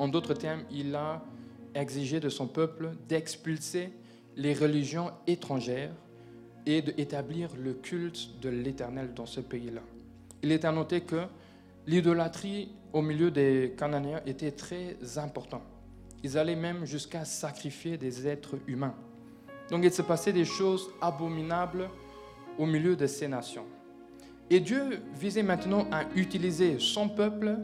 [0.00, 1.22] En d'autres termes, il a
[1.74, 3.92] exigé de son peuple d'expulser
[4.34, 5.92] les religions étrangères
[6.64, 9.82] et d'établir le culte de l'Éternel dans ce pays-là.
[10.42, 11.26] Il est à noter que
[11.86, 15.60] l'idolâtrie au milieu des Cananéens était très important.
[16.24, 18.94] Ils allaient même jusqu'à sacrifier des êtres humains.
[19.68, 21.90] Donc il se passait des choses abominables
[22.58, 23.66] au milieu de ces nations.
[24.48, 27.58] Et Dieu visait maintenant à utiliser son peuple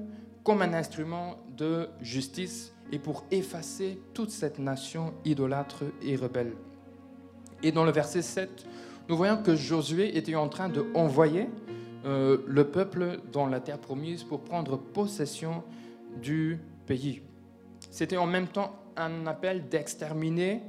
[0.46, 6.52] comme un instrument de justice et pour effacer toute cette nation idolâtre et rebelle.
[7.64, 8.64] Et dans le verset 7,
[9.08, 11.48] nous voyons que Josué était en train de envoyer
[12.04, 15.64] euh, le peuple dans la terre promise pour prendre possession
[16.22, 17.22] du pays.
[17.90, 20.62] C'était en même temps un appel d'exterminer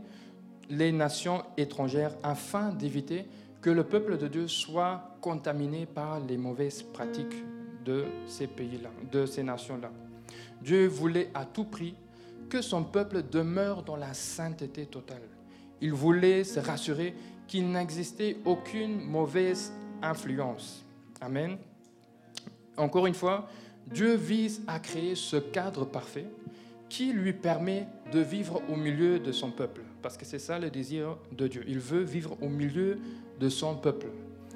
[0.71, 3.27] les nations étrangères afin d'éviter
[3.61, 7.43] que le peuple de Dieu soit contaminé par les mauvaises pratiques
[7.87, 9.89] de ces pays-là, de ces nations-là.
[10.61, 11.95] Dieu voulait à tout prix
[12.49, 15.21] que son peuple demeure dans la sainteté totale.
[15.79, 17.15] Il voulait se rassurer
[17.47, 19.71] qu'il n'existait aucune mauvaise
[20.01, 20.83] influence.
[21.21, 21.57] Amen.
[22.75, 23.47] Encore une fois,
[23.87, 26.25] Dieu vise à créer ce cadre parfait
[26.89, 29.81] qui lui permet de vivre au milieu de son peuple.
[30.01, 31.63] Parce que c'est ça le désir de Dieu.
[31.67, 32.99] Il veut vivre au milieu
[33.39, 34.07] de son peuple.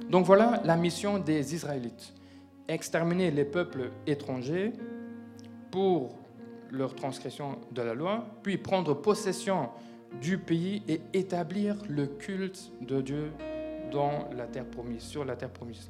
[0.10, 2.13] Donc voilà la mission des Israélites.
[2.72, 4.72] Exterminer les peuples étrangers
[5.72, 6.16] pour
[6.70, 9.68] leur transgression de la loi, puis prendre possession
[10.22, 13.34] du pays et établir le culte de Dieu
[13.92, 15.90] dans la terre promise, sur la terre promise.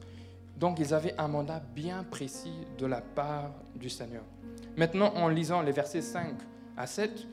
[0.57, 4.23] Donc ils avaient un mandat bien précis de la part du Seigneur.
[4.75, 6.33] Maintenant, en lisant les versets 5
[6.77, 7.27] à 7,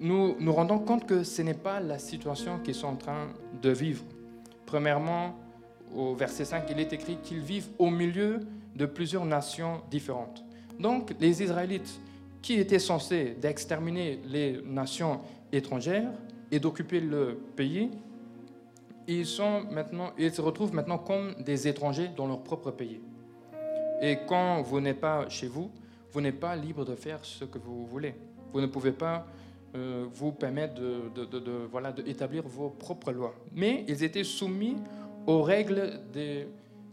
[0.00, 3.28] nous nous rendons compte que ce n'est pas la situation qu'ils sont en train
[3.60, 4.04] de vivre.
[4.64, 5.38] Premièrement,
[5.94, 8.40] au verset 5, il est écrit qu'ils vivent au milieu
[8.76, 10.44] de plusieurs nations différentes.
[10.78, 12.00] Donc les Israélites,
[12.42, 16.12] qui étaient censés d'exterminer les nations étrangères
[16.52, 17.90] et d'occuper le pays,
[19.08, 23.00] ils, sont maintenant, ils se retrouvent maintenant comme des étrangers dans leur propre pays.
[24.00, 25.70] Et quand vous n'êtes pas chez vous,
[26.12, 28.14] vous n'êtes pas libre de faire ce que vous voulez.
[28.52, 29.26] Vous ne pouvez pas
[29.74, 33.34] euh, vous permettre de, voilà, d'établir vos propres lois.
[33.54, 34.76] Mais ils étaient soumis
[35.26, 36.46] aux règles des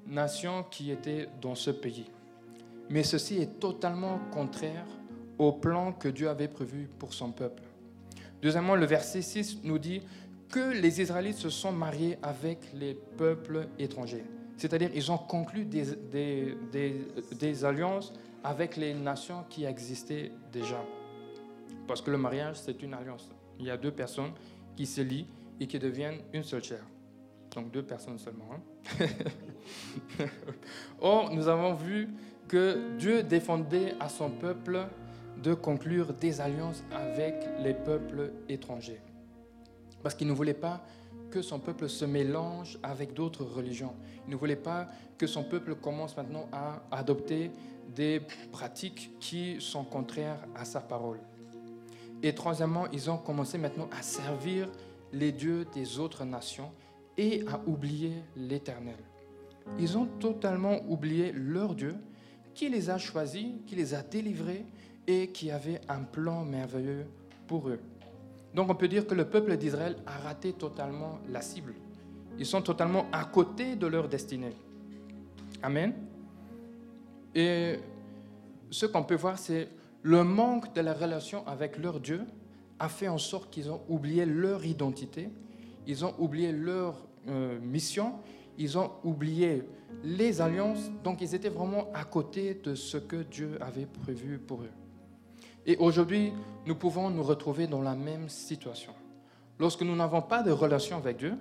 [0.08, 2.06] nations qui étaient dans ce pays.
[2.90, 4.86] Mais ceci est totalement contraire
[5.38, 7.64] au plan que Dieu avait prévu pour son peuple.
[8.42, 10.02] Deuxièmement, le verset 6 nous dit
[10.50, 14.26] que les Israélites se sont mariés avec les peuples étrangers.
[14.58, 15.86] C'est-à-dire ils ont conclu des,
[16.72, 18.14] des, alliances
[18.44, 20.84] avec les nations qui existaient déjà.
[21.88, 23.30] Parce que le mariage, c'est une alliance.
[23.60, 24.32] Il y a deux personnes
[24.76, 25.28] qui se lient
[25.60, 26.84] et qui deviennent une seule chair.
[27.56, 28.50] Donc deux personnes seulement.
[28.52, 29.08] Hein.
[31.02, 32.10] Or, nous avons vu
[32.48, 34.88] que Dieu défendait à son peuple
[35.42, 39.02] de conclure des alliances avec les peuples étrangers.
[40.02, 40.84] Parce qu'il ne voulait pas
[41.32, 43.94] que son peuple se mélange avec d'autres religions.
[44.28, 44.88] Il ne voulait pas
[45.18, 47.52] que son peuple commence maintenant à adopter
[47.96, 51.20] des pratiques qui sont contraires à sa parole.
[52.22, 54.70] Et troisièmement, ils ont commencé maintenant à servir
[55.12, 56.72] les dieux des autres nations
[57.18, 58.98] et à oublier l'Éternel.
[59.80, 61.96] Ils ont totalement oublié leur Dieu
[62.54, 64.66] qui les a choisis, qui les a délivrés
[65.08, 67.06] et qui avait un plan merveilleux
[67.48, 67.80] pour eux.
[68.54, 71.74] Donc on peut dire que le peuple d'Israël a raté totalement la cible.
[72.38, 74.54] Ils sont totalement à côté de leur destinée.
[75.62, 75.94] Amen.
[77.34, 77.80] Et
[78.70, 79.70] ce qu'on peut voir, c'est
[80.02, 82.22] le manque de la relation avec leur Dieu
[82.80, 85.30] a fait en sorte qu'ils ont oublié leur identité,
[85.88, 86.96] ils ont oublié leur
[87.28, 88.14] euh, mission,
[88.58, 89.64] ils ont oublié
[90.04, 94.62] les alliances, donc ils étaient vraiment à côté de ce que Dieu avait prévu pour
[94.64, 94.72] eux.
[95.66, 96.34] Et aujourd'hui,
[96.66, 98.94] nous pouvons nous retrouver dans la même situation.
[99.60, 101.36] Lorsque nous n'avons pas de relation avec Dieu,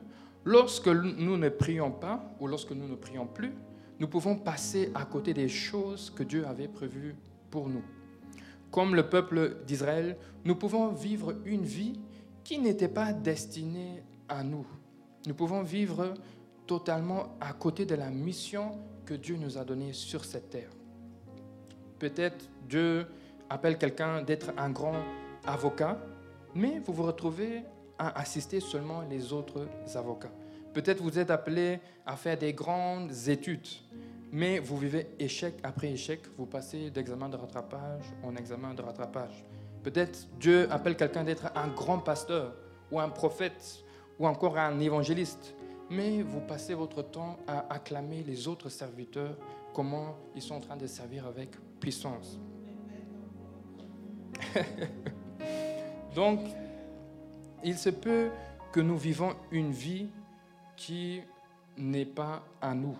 [0.44, 3.52] lorsque nous ne prions pas ou lorsque nous ne prions plus,
[3.98, 7.16] nous pouvons passer à côté des choses que Dieu avait prévues
[7.50, 7.82] pour nous.
[8.70, 12.00] Comme le peuple d'Israël, nous pouvons vivre une vie
[12.44, 14.66] qui n'était pas destinée à nous.
[15.26, 16.14] Nous pouvons vivre
[16.66, 20.70] totalement à côté de la mission que Dieu nous a donnée sur cette terre.
[21.98, 23.06] Peut-être Dieu
[23.48, 24.96] appelle quelqu'un d'être un grand
[25.44, 25.98] avocat,
[26.54, 27.62] mais vous vous retrouvez
[27.98, 30.32] à assister seulement les autres avocats.
[30.72, 33.68] Peut-être vous êtes appelé à faire des grandes études,
[34.32, 39.44] mais vous vivez échec après échec, vous passez d'examen de rattrapage en examen de rattrapage.
[39.82, 42.54] Peut-être Dieu appelle quelqu'un d'être un grand pasteur
[42.90, 43.81] ou un prophète
[44.18, 45.54] ou encore un évangéliste,
[45.90, 49.36] mais vous passez votre temps à acclamer les autres serviteurs,
[49.74, 51.50] comment ils sont en train de servir avec
[51.80, 52.38] puissance.
[56.14, 56.40] Donc,
[57.64, 58.30] il se peut
[58.72, 60.08] que nous vivons une vie
[60.76, 61.20] qui
[61.76, 62.96] n'est pas à nous.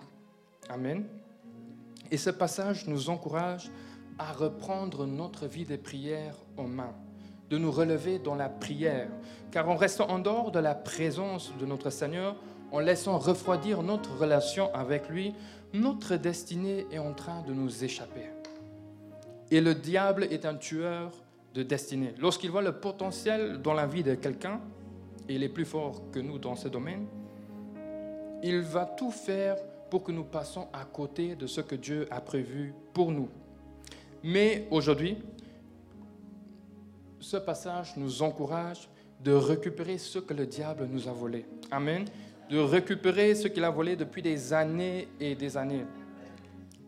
[0.69, 1.05] Amen.
[2.11, 3.71] Et ce passage nous encourage
[4.17, 6.93] à reprendre notre vie de prière en main,
[7.49, 9.09] de nous relever dans la prière,
[9.51, 12.35] car en restant en dehors de la présence de notre Seigneur,
[12.71, 15.33] en laissant refroidir notre relation avec lui,
[15.73, 18.29] notre destinée est en train de nous échapper.
[19.51, 21.11] Et le diable est un tueur
[21.53, 22.13] de destinée.
[22.19, 24.59] Lorsqu'il voit le potentiel dans la vie de quelqu'un,
[25.29, 27.05] et il est plus fort que nous dans ce domaine,
[28.41, 29.55] il va tout faire
[29.89, 33.29] pour que nous passions à côté de ce que Dieu a prévu pour nous.
[34.23, 35.17] Mais aujourd'hui,
[37.23, 38.89] ce passage nous encourage
[39.23, 41.45] de récupérer ce que le diable nous a volé.
[41.71, 42.05] Amen.
[42.49, 45.85] De récupérer ce qu'il a volé depuis des années et des années.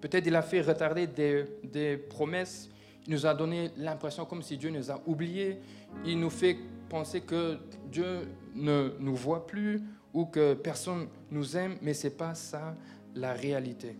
[0.02, 2.70] Peut-être il a fait retarder des, des promesses.
[3.08, 5.60] Il nous a donné l'impression comme si Dieu nous a oubliés.
[6.06, 6.58] Il nous fait
[6.90, 7.58] penser que
[7.90, 9.82] Dieu ne nous voit plus
[10.14, 12.76] ou que personne nous aime, mais ce n'est pas ça
[13.16, 13.96] la réalité.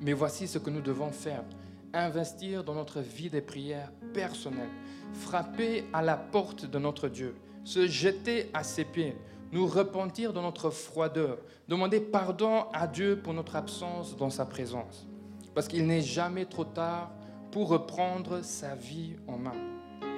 [0.00, 1.44] Mais voici ce que nous devons faire.
[1.92, 4.70] Investir dans notre vie de prière personnelle.
[5.12, 7.34] Frapper à la porte de notre Dieu.
[7.64, 9.16] Se jeter à ses pieds.
[9.52, 11.38] Nous repentir de notre froideur.
[11.68, 15.06] Demander pardon à Dieu pour notre absence dans sa présence.
[15.54, 17.10] Parce qu'il n'est jamais trop tard
[17.50, 19.54] pour reprendre sa vie en main.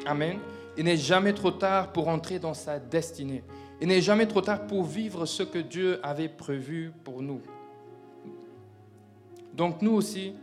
[0.07, 0.38] Amen.
[0.76, 3.45] Il n'est jamais trop tard pour entrer dans sa destinée.
[3.80, 7.40] Il n'est jamais trop tard pour vivre ce que Dieu avait prévu pour nous.
[9.55, 10.34] Donc nous aussi,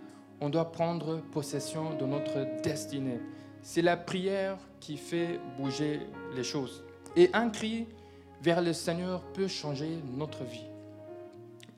[0.41, 3.19] on doit prendre possession de notre destinée.
[3.61, 6.01] C'est la prière qui fait bouger
[6.35, 6.83] les choses.
[7.15, 7.87] Et un cri
[8.41, 10.65] vers le Seigneur peut changer notre vie.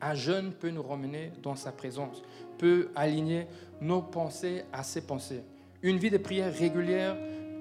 [0.01, 2.21] Un jeûne peut nous ramener dans sa présence,
[2.57, 3.47] peut aligner
[3.79, 5.43] nos pensées à ses pensées.
[5.81, 7.15] Une vie de prière régulière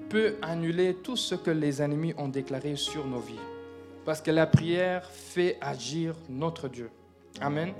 [0.09, 3.39] peut annuler tout ce que les ennemis ont déclaré sur nos vies.
[4.05, 6.89] Parce que la prière fait agir notre Dieu.
[7.39, 7.73] Amen.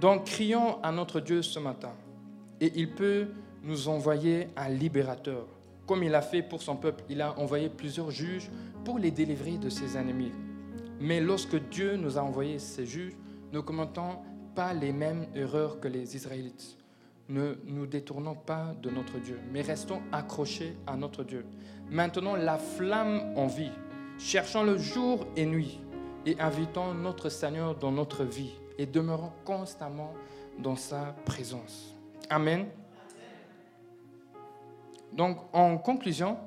[0.00, 1.92] Donc crions à notre Dieu ce matin.
[2.60, 3.28] Et il peut
[3.62, 5.46] nous envoyer un libérateur.
[5.86, 8.50] Comme il a fait pour son peuple, il a envoyé plusieurs juges
[8.84, 10.32] pour les délivrer de ses ennemis.
[11.00, 13.16] Mais lorsque Dieu nous a envoyé ces juges,
[13.52, 14.18] ne commettons
[14.54, 16.76] pas les mêmes erreurs que les Israélites
[17.28, 21.44] ne nous détournons pas de notre Dieu, mais restons accrochés à notre Dieu.
[21.90, 23.72] Maintenant la flamme en vie.
[24.18, 25.80] Cherchons le jour et nuit
[26.26, 30.12] et invitons notre Seigneur dans notre vie et demeurons constamment
[30.58, 31.94] dans sa présence.
[32.28, 32.66] Amen.
[35.12, 36.38] Donc, en conclusion,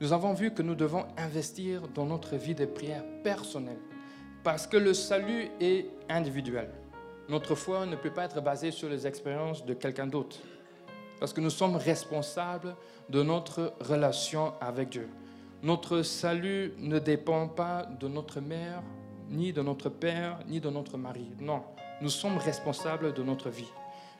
[0.00, 3.78] nous avons vu que nous devons investir dans notre vie de prière personnelle
[4.46, 6.70] parce que le salut est individuel.
[7.28, 10.36] Notre foi ne peut pas être basée sur les expériences de quelqu'un d'autre.
[11.18, 12.76] Parce que nous sommes responsables
[13.08, 15.08] de notre relation avec Dieu.
[15.64, 18.84] Notre salut ne dépend pas de notre mère,
[19.28, 21.32] ni de notre père, ni de notre mari.
[21.40, 21.62] Non,
[22.00, 23.72] nous sommes responsables de notre vie.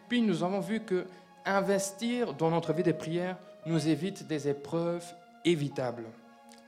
[0.08, 1.06] Puis nous avons vu que
[1.44, 3.36] investir dans notre vie de prière
[3.66, 5.04] nous évite des épreuves
[5.44, 6.04] évitables.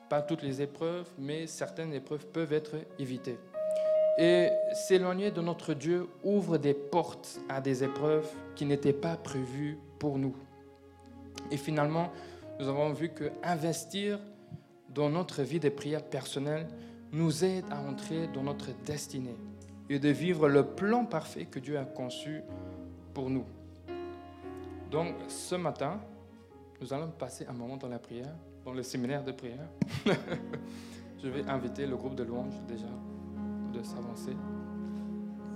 [0.09, 3.39] Pas toutes les épreuves, mais certaines épreuves peuvent être évitées.
[4.19, 9.79] Et s'éloigner de notre Dieu ouvre des portes à des épreuves qui n'étaient pas prévues
[9.99, 10.35] pour nous.
[11.53, 12.11] Et finalement,
[12.59, 14.19] nous avons vu que investir
[14.89, 16.67] dans notre vie de prière personnelle
[17.13, 19.37] nous aide à entrer dans notre destinée
[19.89, 22.43] et de vivre le plan parfait que Dieu a conçu
[23.15, 23.45] pour nous.
[24.91, 26.01] Donc ce matin,
[26.81, 29.69] nous allons passer un moment dans la prière, dans le séminaire de prière.
[31.23, 32.87] Je vais inviter le groupe de louanges déjà
[33.73, 34.37] de s'avancer.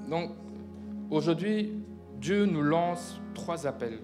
[0.09, 0.33] Donc,
[1.11, 1.85] aujourd'hui,
[2.17, 4.01] Dieu nous lance trois appels.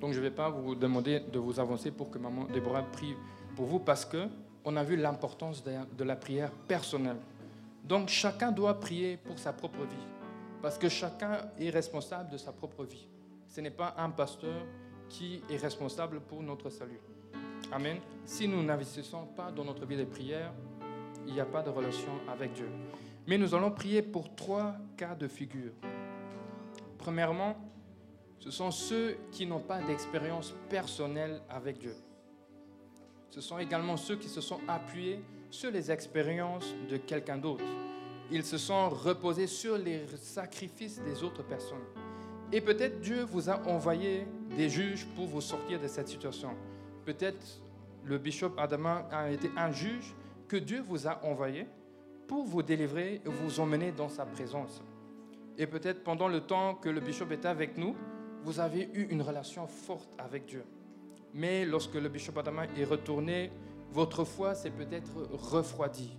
[0.00, 3.14] Donc, je ne vais pas vous demander de vous avancer pour que maman Déborah prie
[3.54, 4.26] pour vous parce que
[4.64, 7.18] on a vu l'importance de la prière personnelle.
[7.84, 10.06] Donc, chacun doit prier pour sa propre vie
[10.60, 13.06] parce que chacun est responsable de sa propre vie.
[13.46, 14.66] Ce n'est pas un pasteur
[15.08, 17.00] qui est responsable pour notre salut.
[17.72, 17.98] Amen.
[18.24, 20.52] Si nous n'investissons pas dans notre vie de prière,
[21.26, 22.68] il n'y a pas de relation avec Dieu.
[23.26, 25.72] Mais nous allons prier pour trois cas de figure.
[26.98, 27.56] Premièrement,
[28.38, 31.96] ce sont ceux qui n'ont pas d'expérience personnelle avec Dieu.
[33.30, 37.64] Ce sont également ceux qui se sont appuyés sur les expériences de quelqu'un d'autre.
[38.30, 41.84] Ils se sont reposés sur les sacrifices des autres personnes.
[42.52, 44.26] Et peut-être Dieu vous a envoyé
[44.56, 46.50] des juges pour vous sortir de cette situation.
[47.04, 47.60] Peut-être
[48.04, 50.14] le bishop Adama a été un juge
[50.48, 51.66] que Dieu vous a envoyé
[52.28, 54.82] pour vous délivrer et vous emmener dans sa présence.
[55.58, 57.96] Et peut-être pendant le temps que le bishop était avec nous,
[58.44, 60.64] vous avez eu une relation forte avec Dieu.
[61.34, 63.50] Mais lorsque le bishop Adama est retourné,
[63.90, 66.16] votre foi s'est peut-être refroidie.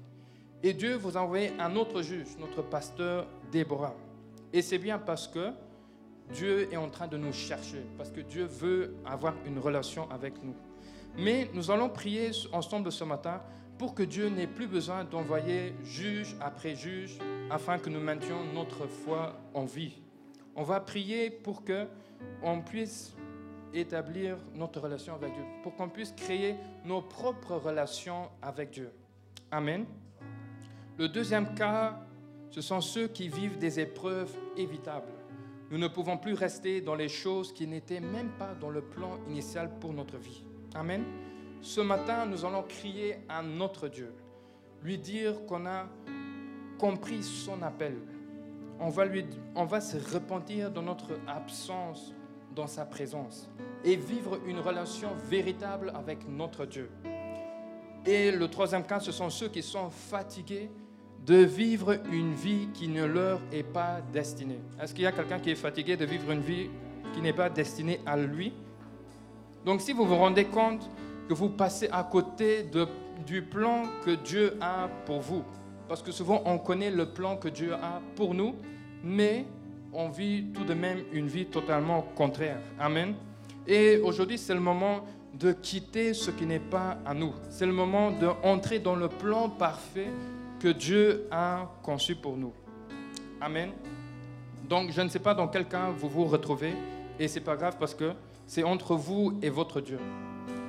[0.62, 3.96] Et Dieu vous a envoyé un autre juge, notre pasteur Déborah.
[4.52, 5.52] Et c'est bien parce que
[6.34, 10.44] Dieu est en train de nous chercher, parce que Dieu veut avoir une relation avec
[10.44, 10.56] nous.
[11.18, 13.42] Mais nous allons prier ensemble ce matin
[13.78, 17.18] pour que Dieu n'ait plus besoin d'envoyer juge après juge
[17.50, 19.96] afin que nous maintenions notre foi en vie.
[20.56, 21.88] On va prier pour que
[22.42, 23.16] on puisse
[23.74, 26.56] établir notre relation avec Dieu, pour qu'on puisse créer
[26.86, 28.92] nos propres relations avec Dieu.
[29.52, 29.86] Amen.
[30.98, 32.00] Le deuxième cas,
[32.50, 35.12] ce sont ceux qui vivent des épreuves évitables.
[35.70, 39.20] Nous ne pouvons plus rester dans les choses qui n'étaient même pas dans le plan
[39.28, 40.44] initial pour notre vie.
[40.74, 41.04] Amen.
[41.62, 44.14] Ce matin, nous allons crier à notre Dieu,
[44.82, 45.88] lui dire qu'on a
[46.78, 47.98] compris son appel.
[48.80, 52.14] On va, lui, on va se repentir de notre absence
[52.56, 53.50] dans sa présence
[53.84, 56.90] et vivre une relation véritable avec notre Dieu.
[58.06, 60.70] Et le troisième cas, ce sont ceux qui sont fatigués
[61.28, 64.60] de vivre une vie qui ne leur est pas destinée.
[64.82, 66.70] Est-ce qu'il y a quelqu'un qui est fatigué de vivre une vie
[67.14, 68.54] qui n'est pas destinée à lui?
[69.66, 70.90] Donc si vous vous rendez compte
[71.28, 72.88] que vous passez à côté de,
[73.26, 75.44] du plan que Dieu a pour vous,
[75.90, 78.56] parce que souvent on connaît le plan que Dieu a pour nous,
[79.04, 79.46] mais
[79.92, 82.60] on vit tout de même une vie totalement contraire.
[82.80, 83.16] Amen.
[83.68, 85.02] Et aujourd'hui, c'est le moment
[85.34, 87.34] de quitter ce qui n'est pas à nous.
[87.50, 90.08] C'est le moment d'entrer dans le plan parfait
[90.60, 92.54] que Dieu a conçu pour nous.
[93.40, 93.72] Amen.
[94.68, 96.74] Donc, je ne sais pas dans quel cas vous vous retrouvez,
[97.20, 98.14] et c'est pas grave parce que
[98.46, 100.00] c'est entre vous et votre Dieu.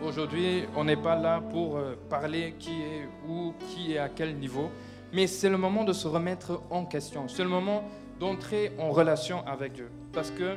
[0.03, 4.37] Aujourd'hui, on n'est pas là pour euh, parler qui est où, qui est à quel
[4.37, 4.71] niveau,
[5.13, 7.27] mais c'est le moment de se remettre en question.
[7.27, 7.83] C'est le moment
[8.21, 9.91] d'entrer en relation avec Dieu.
[10.13, 10.57] Parce que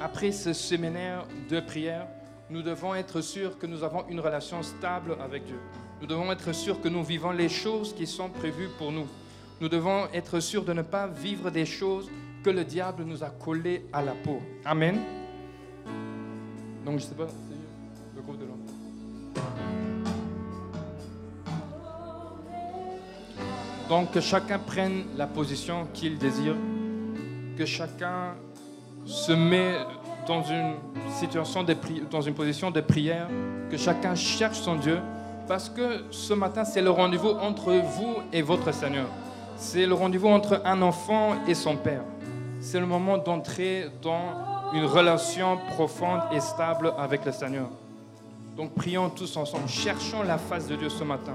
[0.00, 2.06] après ce séminaire de prière,
[2.50, 5.58] nous devons être sûrs que nous avons une relation stable avec Dieu.
[6.04, 9.06] Nous devons être sûrs que nous vivons les choses qui sont prévues pour nous.
[9.58, 12.10] Nous devons être sûrs de ne pas vivre des choses
[12.42, 14.42] que le diable nous a collées à la peau.
[14.66, 14.98] Amen.
[16.84, 17.28] Donc, je sais pas,
[18.14, 18.66] le groupe de l'homme.
[23.88, 26.56] Donc, que chacun prenne la position qu'il désire
[27.56, 28.34] que chacun
[29.06, 29.78] se met
[30.28, 30.74] dans une
[31.18, 31.64] situation
[32.10, 33.26] dans une position de prière,
[33.70, 34.98] que chacun cherche son Dieu,
[35.46, 39.06] parce que ce matin, c'est le rendez-vous entre vous et votre Seigneur.
[39.56, 42.02] C'est le rendez-vous entre un enfant et son Père.
[42.60, 47.68] C'est le moment d'entrer dans une relation profonde et stable avec le Seigneur.
[48.56, 51.34] Donc prions tous ensemble, cherchons la face de Dieu ce matin.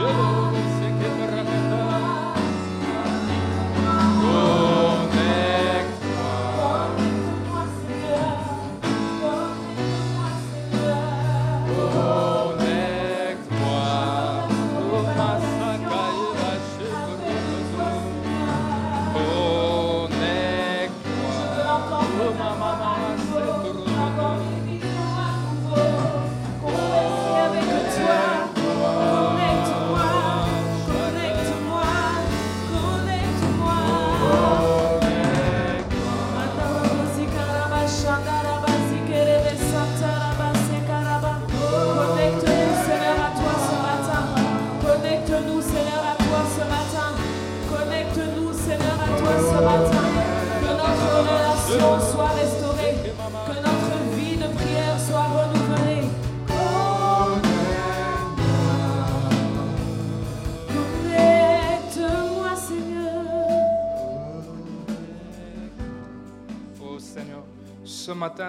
[0.00, 0.39] Shalom.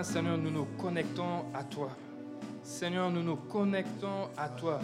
[0.03, 1.89] Seigneur, nous nous connectons à toi.
[2.61, 4.80] Seigneur, nous nous connectons à toi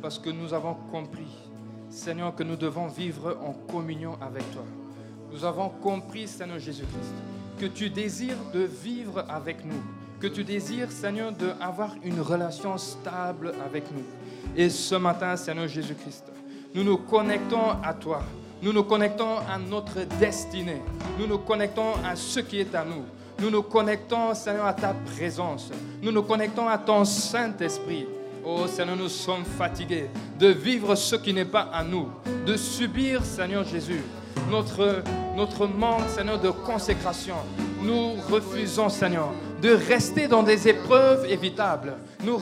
[0.00, 1.26] parce que nous avons compris,
[1.90, 4.62] Seigneur, que nous devons vivre en communion avec toi.
[5.32, 7.14] Nous avons compris, Seigneur Jésus-Christ,
[7.58, 9.82] que tu désires de vivre avec nous,
[10.20, 14.04] que tu désires, Seigneur, d'avoir une relation stable avec nous.
[14.54, 16.26] Et ce matin, Seigneur Jésus-Christ,
[16.76, 18.22] nous nous connectons à toi.
[18.62, 20.80] Nous nous connectons à notre destinée.
[21.18, 23.02] Nous nous connectons à ce qui est à nous.
[23.38, 25.70] Nous nous connectons, Seigneur, à ta présence.
[26.00, 28.06] Nous nous connectons à ton Saint-Esprit.
[28.44, 30.08] Oh Seigneur, nous sommes fatigués
[30.38, 32.08] de vivre ce qui n'est pas à nous,
[32.46, 34.00] de subir, Seigneur Jésus,
[34.50, 35.02] notre,
[35.36, 37.34] notre manque, Seigneur, de consécration.
[37.82, 41.94] Nous refusons, Seigneur, de rester dans des épreuves évitables.
[42.24, 42.38] Nous,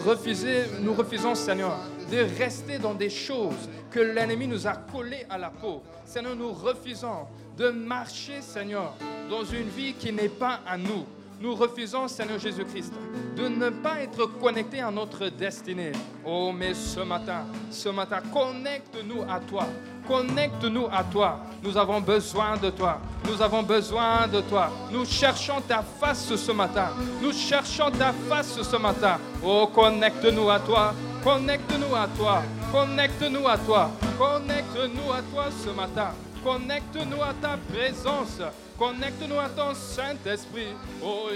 [0.83, 1.77] nous refusons, Seigneur,
[2.11, 5.83] de rester dans des choses que l'ennemi nous a collées à la peau.
[6.05, 7.27] Seigneur, nous refusons
[7.57, 8.95] de marcher, Seigneur,
[9.31, 11.05] dans une vie qui n'est pas à nous.
[11.41, 12.93] Nous refusons, Seigneur Jésus-Christ,
[13.37, 15.93] de ne pas être connectés à notre destinée.
[16.25, 19.67] Oh, mais ce matin, ce matin, connecte-nous à toi.
[20.07, 21.41] Connecte-nous à toi.
[21.63, 23.01] Nous avons besoin de toi.
[23.27, 24.71] Nous avons besoin de toi.
[24.93, 26.91] Nous cherchons ta face ce matin.
[27.21, 29.19] Nous cherchons ta face ce matin.
[29.45, 30.95] Oh, connecte-nous à toi.
[31.23, 32.43] Connecte-nous à toi.
[32.71, 33.91] Connecte-nous à toi.
[34.19, 36.11] Connecte-nous à toi ce matin.
[36.45, 38.39] Connecte-nous à ta présence.
[38.79, 40.77] Connecte-nous à ton Saint-Esprit.
[41.03, 41.29] Oh.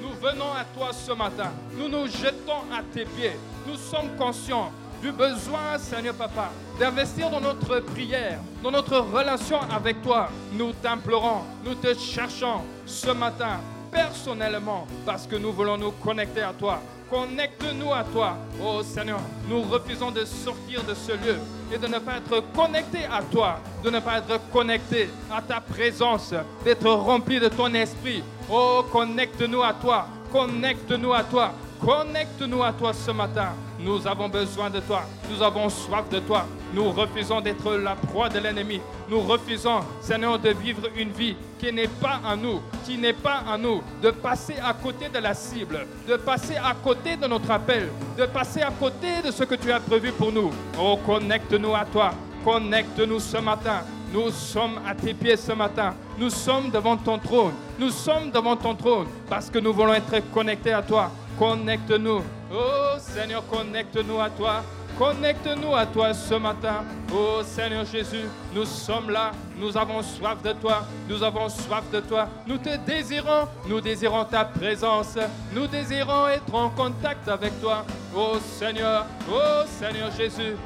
[0.00, 1.52] Nous venons à toi ce matin.
[1.76, 3.36] Nous nous jetons à tes pieds.
[3.66, 10.00] Nous sommes conscients du besoin, Seigneur Papa, d'investir dans notre prière, dans notre relation avec
[10.00, 10.30] toi.
[10.54, 13.60] Nous t'implorons, nous te cherchons ce matin
[13.92, 16.80] personnellement parce que nous voulons nous connecter à toi.
[17.10, 18.38] Connecte-nous à toi.
[18.60, 21.36] Oh Seigneur, nous refusons de sortir de ce lieu
[21.72, 25.60] et de ne pas être connectés à toi, de ne pas être connectés à ta
[25.60, 26.32] présence,
[26.64, 28.24] d'être remplis de ton esprit.
[28.50, 30.06] Oh, connecte-nous à toi.
[30.32, 31.52] Connecte-nous à toi.
[31.84, 33.48] Connecte-nous à toi ce matin.
[33.80, 35.02] Nous avons besoin de toi.
[35.28, 36.46] Nous avons soif de toi.
[36.72, 38.80] Nous refusons d'être la proie de l'ennemi.
[39.08, 43.42] Nous refusons, Seigneur, de vivre une vie qui n'est pas à nous, qui n'est pas
[43.48, 47.50] à nous, de passer à côté de la cible, de passer à côté de notre
[47.50, 50.52] appel, de passer à côté de ce que tu as prévu pour nous.
[50.78, 52.12] Oh, connecte-nous à toi.
[52.44, 53.80] Connecte-nous ce matin.
[54.12, 55.94] Nous sommes à tes pieds ce matin.
[56.18, 57.54] Nous sommes devant ton trône.
[57.78, 61.10] Nous sommes devant ton trône parce que nous voulons être connectés à toi.
[61.38, 62.22] Connecte-nous.
[62.52, 64.62] Oh Seigneur, connecte-nous à toi.
[64.98, 66.84] Connecte-nous à toi ce matin.
[67.12, 69.32] Oh Seigneur Jésus, nous sommes là.
[69.56, 70.86] Nous avons soif de toi.
[71.08, 72.28] Nous avons soif de toi.
[72.46, 73.48] Nous te désirons.
[73.66, 75.18] Nous désirons ta présence.
[75.54, 77.84] Nous désirons être en contact avec toi.
[78.14, 80.56] Oh Seigneur, oh Seigneur Jésus,